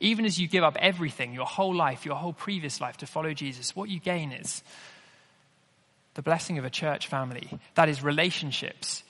Even 0.00 0.26
as 0.26 0.38
you 0.38 0.46
give 0.46 0.62
up 0.62 0.76
everything, 0.78 1.32
your 1.32 1.46
whole 1.46 1.74
life, 1.74 2.04
your 2.04 2.14
whole 2.14 2.34
previous 2.34 2.78
life 2.78 2.98
to 2.98 3.06
follow 3.06 3.32
Jesus, 3.32 3.74
what 3.74 3.88
you 3.88 3.98
gain 3.98 4.32
is 4.32 4.62
the 6.12 6.22
blessing 6.22 6.58
of 6.58 6.64
a 6.66 6.70
church 6.70 7.06
family. 7.06 7.50
That 7.74 7.88
is 7.88 8.02
relationships 8.02 9.02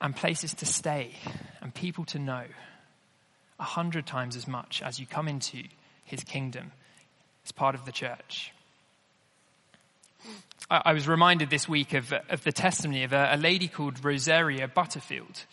and 0.00 0.16
places 0.16 0.54
to 0.54 0.66
stay 0.66 1.12
and 1.60 1.74
people 1.74 2.06
to 2.06 2.18
know 2.18 2.44
a 3.58 3.64
hundred 3.64 4.06
times 4.06 4.34
as 4.34 4.48
much 4.48 4.82
as 4.82 4.98
you 4.98 5.06
come 5.06 5.28
into 5.28 5.62
his 6.04 6.24
kingdom 6.24 6.72
as 7.44 7.52
part 7.52 7.74
of 7.74 7.84
the 7.84 7.92
church. 7.92 8.54
I, 10.68 10.92
was 10.92 11.08
reminded 11.08 11.50
this 11.50 11.68
week 11.68 11.94
of, 11.94 12.12
of 12.28 12.44
the 12.44 12.52
testimony 12.52 13.04
of 13.04 13.12
a, 13.12 13.30
a 13.32 13.36
lady 13.36 13.68
called 13.68 14.04
Rosaria 14.04 14.68
Butterfield. 14.68 15.44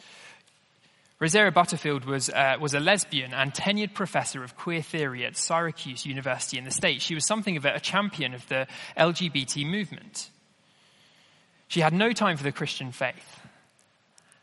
Rosaria 1.19 1.51
Butterfield 1.51 2.05
was, 2.05 2.29
uh, 2.29 2.57
was 2.59 2.75
a 2.75 2.79
lesbian 2.79 3.33
and 3.33 3.53
tenured 3.53 3.93
professor 3.93 4.43
of 4.43 4.55
queer 4.55 4.83
theory 4.83 5.25
at 5.25 5.35
Syracuse 5.35 6.05
University 6.05 6.59
in 6.59 6.63
the 6.63 6.71
States. 6.71 7.03
She 7.03 7.15
was 7.15 7.25
something 7.25 7.57
of 7.57 7.65
a, 7.65 7.75
a 7.75 7.79
champion 7.79 8.35
of 8.35 8.47
the 8.49 8.67
LGBT 8.95 9.67
movement. 9.67 10.29
She 11.67 11.81
had 11.81 11.93
no 11.93 12.11
time 12.13 12.37
for 12.37 12.43
the 12.43 12.51
Christian 12.51 12.91
faith, 12.91 13.39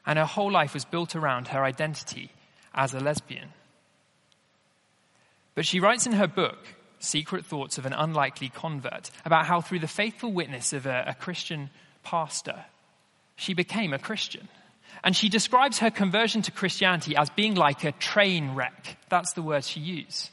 and 0.04 0.18
her 0.18 0.24
whole 0.24 0.50
life 0.50 0.74
was 0.74 0.84
built 0.84 1.14
around 1.14 1.48
her 1.48 1.64
identity 1.64 2.30
as 2.74 2.92
a 2.92 3.00
lesbian. 3.00 3.50
But 5.54 5.64
she 5.64 5.78
writes 5.78 6.06
in 6.06 6.12
her 6.12 6.26
book 6.26 6.58
Secret 7.04 7.46
Thoughts 7.46 7.78
of 7.78 7.86
an 7.86 7.92
Unlikely 7.92 8.48
Convert, 8.48 9.10
about 9.24 9.46
how 9.46 9.60
through 9.60 9.80
the 9.80 9.88
faithful 9.88 10.32
witness 10.32 10.72
of 10.72 10.86
a, 10.86 11.04
a 11.08 11.14
Christian 11.14 11.70
pastor, 12.02 12.64
she 13.36 13.54
became 13.54 13.92
a 13.92 13.98
Christian. 13.98 14.48
And 15.02 15.14
she 15.14 15.28
describes 15.28 15.78
her 15.80 15.90
conversion 15.90 16.42
to 16.42 16.50
Christianity 16.50 17.16
as 17.16 17.30
being 17.30 17.54
like 17.54 17.84
a 17.84 17.92
train 17.92 18.54
wreck. 18.54 18.96
That's 19.08 19.32
the 19.32 19.42
word 19.42 19.64
she 19.64 19.80
used. 19.80 20.30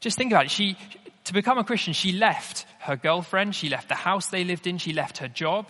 Just 0.00 0.16
think 0.16 0.32
about 0.32 0.46
it. 0.46 0.50
She, 0.50 0.76
to 1.24 1.32
become 1.32 1.58
a 1.58 1.64
Christian, 1.64 1.92
she 1.92 2.12
left 2.12 2.66
her 2.80 2.96
girlfriend, 2.96 3.54
she 3.54 3.68
left 3.68 3.88
the 3.88 3.94
house 3.94 4.28
they 4.28 4.44
lived 4.44 4.66
in, 4.66 4.78
she 4.78 4.92
left 4.92 5.18
her 5.18 5.28
job, 5.28 5.66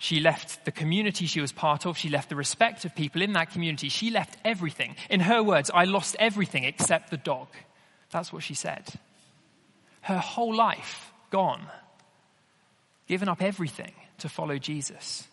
she 0.00 0.18
left 0.18 0.64
the 0.64 0.72
community 0.72 1.26
she 1.26 1.42
was 1.42 1.52
part 1.52 1.84
of. 1.84 1.98
She 1.98 2.08
left 2.08 2.30
the 2.30 2.34
respect 2.34 2.86
of 2.86 2.94
people 2.94 3.20
in 3.20 3.34
that 3.34 3.50
community. 3.50 3.90
She 3.90 4.08
left 4.08 4.34
everything. 4.46 4.96
In 5.10 5.20
her 5.20 5.42
words, 5.42 5.70
I 5.72 5.84
lost 5.84 6.16
everything 6.18 6.64
except 6.64 7.10
the 7.10 7.18
dog. 7.18 7.48
That's 8.10 8.32
what 8.32 8.42
she 8.42 8.54
said. 8.54 8.92
Her 10.02 10.18
whole 10.18 10.54
life 10.54 11.12
gone, 11.30 11.66
given 13.06 13.28
up 13.28 13.42
everything 13.42 13.92
to 14.18 14.28
follow 14.28 14.58
Jesus. 14.58 15.26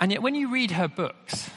And 0.00 0.12
yet, 0.12 0.22
when 0.22 0.34
you 0.34 0.50
read 0.50 0.72
her 0.72 0.88
books, 0.88 1.50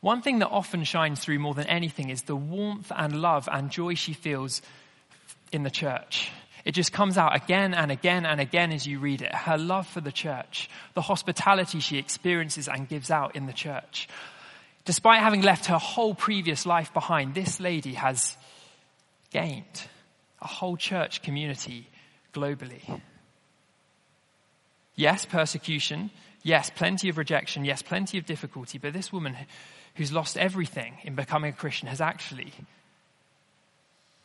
one 0.00 0.22
thing 0.22 0.38
that 0.38 0.48
often 0.48 0.84
shines 0.84 1.20
through 1.20 1.40
more 1.40 1.54
than 1.54 1.66
anything 1.66 2.10
is 2.10 2.22
the 2.22 2.36
warmth 2.36 2.92
and 2.94 3.20
love 3.20 3.48
and 3.50 3.70
joy 3.70 3.94
she 3.94 4.12
feels 4.12 4.62
in 5.50 5.64
the 5.64 5.70
church. 5.70 6.30
It 6.64 6.72
just 6.72 6.92
comes 6.92 7.16
out 7.16 7.34
again 7.34 7.74
and 7.74 7.90
again 7.90 8.26
and 8.26 8.40
again 8.40 8.72
as 8.72 8.86
you 8.86 8.98
read 9.00 9.22
it. 9.22 9.34
Her 9.34 9.56
love 9.56 9.86
for 9.86 10.00
the 10.00 10.12
church, 10.12 10.68
the 10.94 11.00
hospitality 11.00 11.80
she 11.80 11.98
experiences 11.98 12.68
and 12.68 12.88
gives 12.88 13.10
out 13.10 13.34
in 13.34 13.46
the 13.46 13.52
church, 13.52 14.08
Despite 14.88 15.20
having 15.20 15.42
left 15.42 15.66
her 15.66 15.76
whole 15.76 16.14
previous 16.14 16.64
life 16.64 16.94
behind, 16.94 17.34
this 17.34 17.60
lady 17.60 17.92
has 17.92 18.38
gained 19.30 19.82
a 20.40 20.46
whole 20.46 20.78
church 20.78 21.20
community 21.20 21.86
globally. 22.32 23.02
Yes, 24.94 25.26
persecution. 25.26 26.10
Yes, 26.42 26.70
plenty 26.74 27.10
of 27.10 27.18
rejection. 27.18 27.66
Yes, 27.66 27.82
plenty 27.82 28.16
of 28.16 28.24
difficulty. 28.24 28.78
But 28.78 28.94
this 28.94 29.12
woman 29.12 29.36
who's 29.96 30.10
lost 30.10 30.38
everything 30.38 30.94
in 31.02 31.14
becoming 31.14 31.52
a 31.52 31.54
Christian 31.54 31.88
has 31.88 32.00
actually 32.00 32.50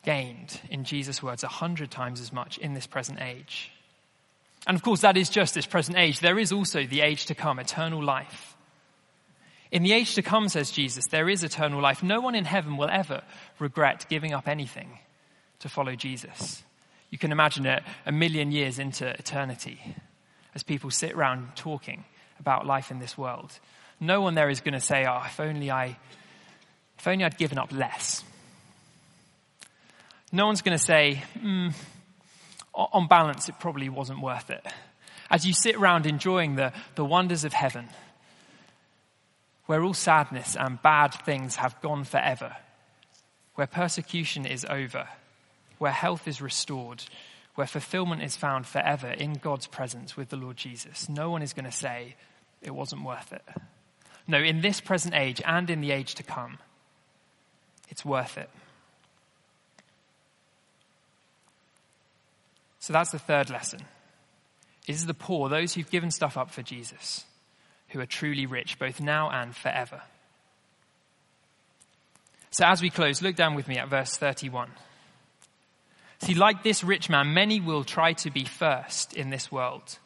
gained, 0.02 0.62
in 0.70 0.84
Jesus' 0.84 1.22
words, 1.22 1.44
a 1.44 1.48
hundred 1.48 1.90
times 1.90 2.22
as 2.22 2.32
much 2.32 2.56
in 2.56 2.72
this 2.72 2.86
present 2.86 3.20
age. 3.20 3.70
And 4.66 4.74
of 4.74 4.82
course, 4.82 5.02
that 5.02 5.18
is 5.18 5.28
just 5.28 5.54
this 5.54 5.66
present 5.66 5.98
age. 5.98 6.20
There 6.20 6.38
is 6.38 6.52
also 6.52 6.86
the 6.86 7.02
age 7.02 7.26
to 7.26 7.34
come, 7.34 7.58
eternal 7.58 8.02
life. 8.02 8.56
In 9.70 9.82
the 9.82 9.92
age 9.92 10.14
to 10.14 10.22
come, 10.22 10.48
says 10.48 10.70
Jesus, 10.70 11.06
there 11.10 11.28
is 11.28 11.42
eternal 11.42 11.80
life. 11.80 12.02
No 12.02 12.20
one 12.20 12.34
in 12.34 12.44
heaven 12.44 12.76
will 12.76 12.90
ever 12.90 13.22
regret 13.58 14.06
giving 14.08 14.32
up 14.32 14.46
anything 14.46 14.98
to 15.60 15.68
follow 15.68 15.94
Jesus. 15.94 16.62
You 17.10 17.18
can 17.18 17.32
imagine 17.32 17.66
it 17.66 17.82
a 18.06 18.12
million 18.12 18.52
years 18.52 18.78
into 18.78 19.08
eternity 19.08 19.80
as 20.54 20.62
people 20.62 20.90
sit 20.90 21.12
around 21.12 21.56
talking 21.56 22.04
about 22.38 22.66
life 22.66 22.90
in 22.90 22.98
this 22.98 23.16
world. 23.16 23.58
No 24.00 24.20
one 24.20 24.34
there 24.34 24.50
is 24.50 24.60
going 24.60 24.74
to 24.74 24.80
say, 24.80 25.06
oh, 25.08 25.22
if 25.24 25.40
only 25.40 25.70
I, 25.70 25.96
if 26.98 27.08
only 27.08 27.24
I'd 27.24 27.38
given 27.38 27.58
up 27.58 27.72
less. 27.72 28.24
No 30.32 30.46
one's 30.46 30.62
going 30.62 30.76
to 30.76 30.84
say, 30.84 31.22
mm, 31.38 31.72
on 32.74 33.06
balance, 33.06 33.48
it 33.48 33.60
probably 33.60 33.88
wasn't 33.88 34.20
worth 34.20 34.50
it. 34.50 34.66
As 35.30 35.46
you 35.46 35.52
sit 35.52 35.76
around 35.76 36.06
enjoying 36.06 36.56
the, 36.56 36.72
the 36.96 37.04
wonders 37.04 37.44
of 37.44 37.52
heaven, 37.52 37.88
where 39.66 39.82
all 39.82 39.94
sadness 39.94 40.56
and 40.56 40.82
bad 40.82 41.14
things 41.24 41.56
have 41.56 41.80
gone 41.80 42.04
forever, 42.04 42.56
where 43.54 43.66
persecution 43.66 44.44
is 44.44 44.64
over, 44.68 45.08
where 45.78 45.92
health 45.92 46.28
is 46.28 46.42
restored, 46.42 47.04
where 47.54 47.66
fulfillment 47.66 48.22
is 48.22 48.36
found 48.36 48.66
forever 48.66 49.08
in 49.08 49.34
God's 49.34 49.66
presence 49.66 50.16
with 50.16 50.28
the 50.28 50.36
Lord 50.36 50.56
Jesus. 50.56 51.08
No 51.08 51.30
one 51.30 51.42
is 51.42 51.52
going 51.52 51.64
to 51.64 51.72
say 51.72 52.16
it 52.60 52.74
wasn't 52.74 53.04
worth 53.04 53.32
it. 53.32 53.44
No, 54.26 54.38
in 54.38 54.60
this 54.60 54.80
present 54.80 55.14
age 55.14 55.40
and 55.44 55.68
in 55.70 55.80
the 55.80 55.92
age 55.92 56.14
to 56.16 56.22
come, 56.22 56.58
it's 57.88 58.04
worth 58.04 58.38
it. 58.38 58.50
So 62.80 62.92
that's 62.92 63.12
the 63.12 63.18
third 63.18 63.50
lesson. 63.50 63.80
Is 64.86 65.06
the 65.06 65.14
poor, 65.14 65.48
those 65.48 65.72
who've 65.72 65.90
given 65.90 66.10
stuff 66.10 66.36
up 66.36 66.50
for 66.50 66.62
Jesus 66.62 67.24
who 67.94 68.00
are 68.00 68.06
truly 68.06 68.44
rich, 68.44 68.76
both 68.78 69.00
now 69.00 69.30
and 69.30 69.54
forever. 69.54 70.02
So 72.50 72.66
as 72.66 72.82
we 72.82 72.90
close, 72.90 73.22
look 73.22 73.36
down 73.36 73.54
with 73.54 73.68
me 73.68 73.78
at 73.78 73.88
verse 73.88 74.16
31. 74.16 74.68
See, 76.18 76.34
like 76.34 76.64
this 76.64 76.82
rich 76.82 77.08
man, 77.08 77.32
many 77.34 77.60
will 77.60 77.84
try 77.84 78.12
to 78.14 78.30
be 78.30 78.44
first 78.44 79.14
in 79.14 79.30
this 79.30 79.52
world. 79.52 79.98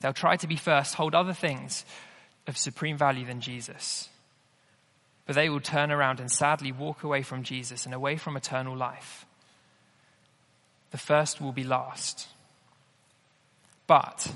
They'll 0.00 0.12
try 0.12 0.36
to 0.36 0.48
be 0.48 0.56
first, 0.56 0.96
hold 0.96 1.14
other 1.14 1.32
things 1.32 1.84
of 2.48 2.58
supreme 2.58 2.96
value 2.96 3.24
than 3.24 3.40
Jesus. 3.40 4.08
But 5.26 5.36
they 5.36 5.48
will 5.48 5.60
turn 5.60 5.92
around 5.92 6.18
and 6.18 6.30
sadly 6.30 6.72
walk 6.72 7.04
away 7.04 7.22
from 7.22 7.44
Jesus 7.44 7.86
and 7.86 7.94
away 7.94 8.16
from 8.16 8.36
eternal 8.36 8.76
life. 8.76 9.26
The 10.90 10.98
first 10.98 11.40
will 11.40 11.52
be 11.52 11.64
last. 11.64 12.26
But 13.86 14.34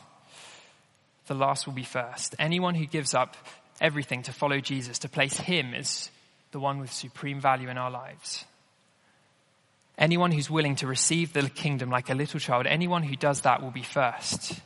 the 1.29 1.35
last 1.35 1.67
will 1.67 1.75
be 1.75 1.85
first. 1.85 2.35
Anyone 2.39 2.75
who 2.75 2.87
gives 2.87 3.15
up 3.15 3.37
everything 3.81 4.23
to 4.25 4.33
follow 4.33 4.61
Jesus, 4.61 4.99
to 5.01 5.09
place 5.09 5.37
him 5.37 5.75
as 5.75 6.11
the 6.51 6.59
one 6.59 6.79
with 6.81 6.93
supreme 6.93 7.41
value 7.41 7.69
in 7.69 7.79
our 7.79 7.91
lives. 7.91 8.45
Anyone 9.97 10.31
who's 10.31 10.51
willing 10.51 10.77
to 10.77 10.87
receive 10.87 11.33
the 11.33 11.49
kingdom 11.49 11.91
like 11.91 12.11
a 12.11 12.15
little 12.15 12.41
child, 12.41 12.67
anyone 12.67 13.03
who 13.03 13.17
does 13.17 13.43
that 13.43 13.63
will 13.63 13.71
be 13.71 13.83
first. 13.83 14.61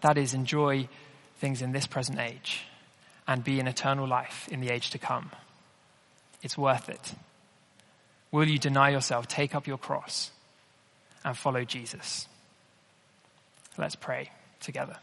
That 0.00 0.18
is, 0.18 0.34
enjoy 0.34 0.88
things 1.38 1.62
in 1.62 1.72
this 1.72 1.86
present 1.86 2.18
age 2.18 2.64
and 3.26 3.44
be 3.44 3.60
in 3.60 3.66
eternal 3.66 4.06
life 4.06 4.48
in 4.50 4.60
the 4.60 4.70
age 4.70 4.90
to 4.90 4.98
come. 4.98 5.30
It's 6.42 6.58
worth 6.58 6.88
it. 6.88 7.14
Will 8.30 8.48
you 8.48 8.58
deny 8.58 8.90
yourself, 8.90 9.28
take 9.28 9.54
up 9.54 9.66
your 9.66 9.78
cross, 9.78 10.30
and 11.24 11.36
follow 11.36 11.64
Jesus? 11.64 12.26
Let's 13.76 13.94
pray 13.96 14.30
together. 14.60 14.96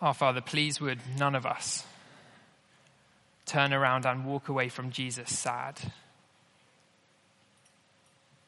Our 0.00 0.14
Father, 0.14 0.40
please 0.40 0.80
would 0.80 1.00
none 1.18 1.34
of 1.34 1.44
us 1.44 1.84
turn 3.44 3.74
around 3.74 4.06
and 4.06 4.24
walk 4.24 4.48
away 4.48 4.70
from 4.70 4.90
Jesus 4.90 5.36
sad. 5.36 5.78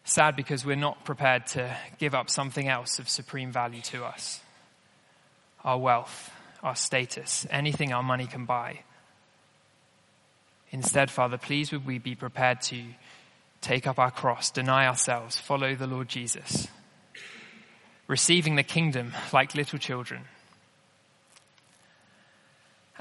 Sad 0.05 0.35
because 0.35 0.65
we're 0.65 0.77
not 0.77 1.05
prepared 1.05 1.47
to 1.49 1.77
give 1.99 2.15
up 2.15 2.31
something 2.31 2.69
else 2.69 2.99
of 2.99 3.09
supreme 3.09 3.53
value 3.53 3.83
to 3.83 4.05
us 4.05 4.41
our 5.65 5.79
wealth, 5.79 6.33
our 6.61 6.75
status, 6.75 7.47
anything 7.49 7.93
our 7.93 8.03
money 8.03 8.27
can 8.27 8.45
buy. 8.45 8.81
Instead, 10.73 11.09
Father, 11.09 11.39
please 11.39 11.71
would 11.71 11.87
we 11.87 11.99
be 11.99 12.17
prepared 12.17 12.61
to 12.61 12.83
take 13.61 13.87
up 13.87 13.97
our 13.97 14.11
cross, 14.11 14.51
deny 14.51 14.89
ourselves, 14.89 15.39
follow 15.39 15.77
the 15.77 15.87
Lord 15.87 16.09
Jesus, 16.09 16.67
receiving 18.09 18.57
the 18.57 18.65
kingdom 18.65 19.13
like 19.33 19.55
little 19.55 19.79
children 19.79 20.23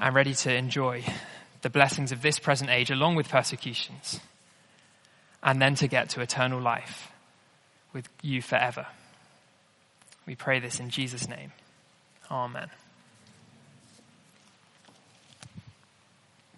and 0.02 0.16
ready 0.16 0.34
to 0.34 0.52
enjoy 0.52 1.04
the 1.62 1.70
blessings 1.70 2.10
of 2.10 2.22
this 2.22 2.40
present 2.40 2.68
age 2.68 2.90
along 2.90 3.14
with 3.14 3.28
persecutions, 3.28 4.18
and 5.44 5.62
then 5.62 5.76
to 5.76 5.86
get 5.86 6.10
to 6.10 6.20
eternal 6.20 6.60
life 6.60 7.12
with 7.92 8.08
you 8.20 8.42
forever. 8.42 8.88
We 10.26 10.34
pray 10.34 10.58
this 10.58 10.80
in 10.80 10.90
Jesus' 10.90 11.28
name. 11.28 11.52
Amen. 12.32 12.68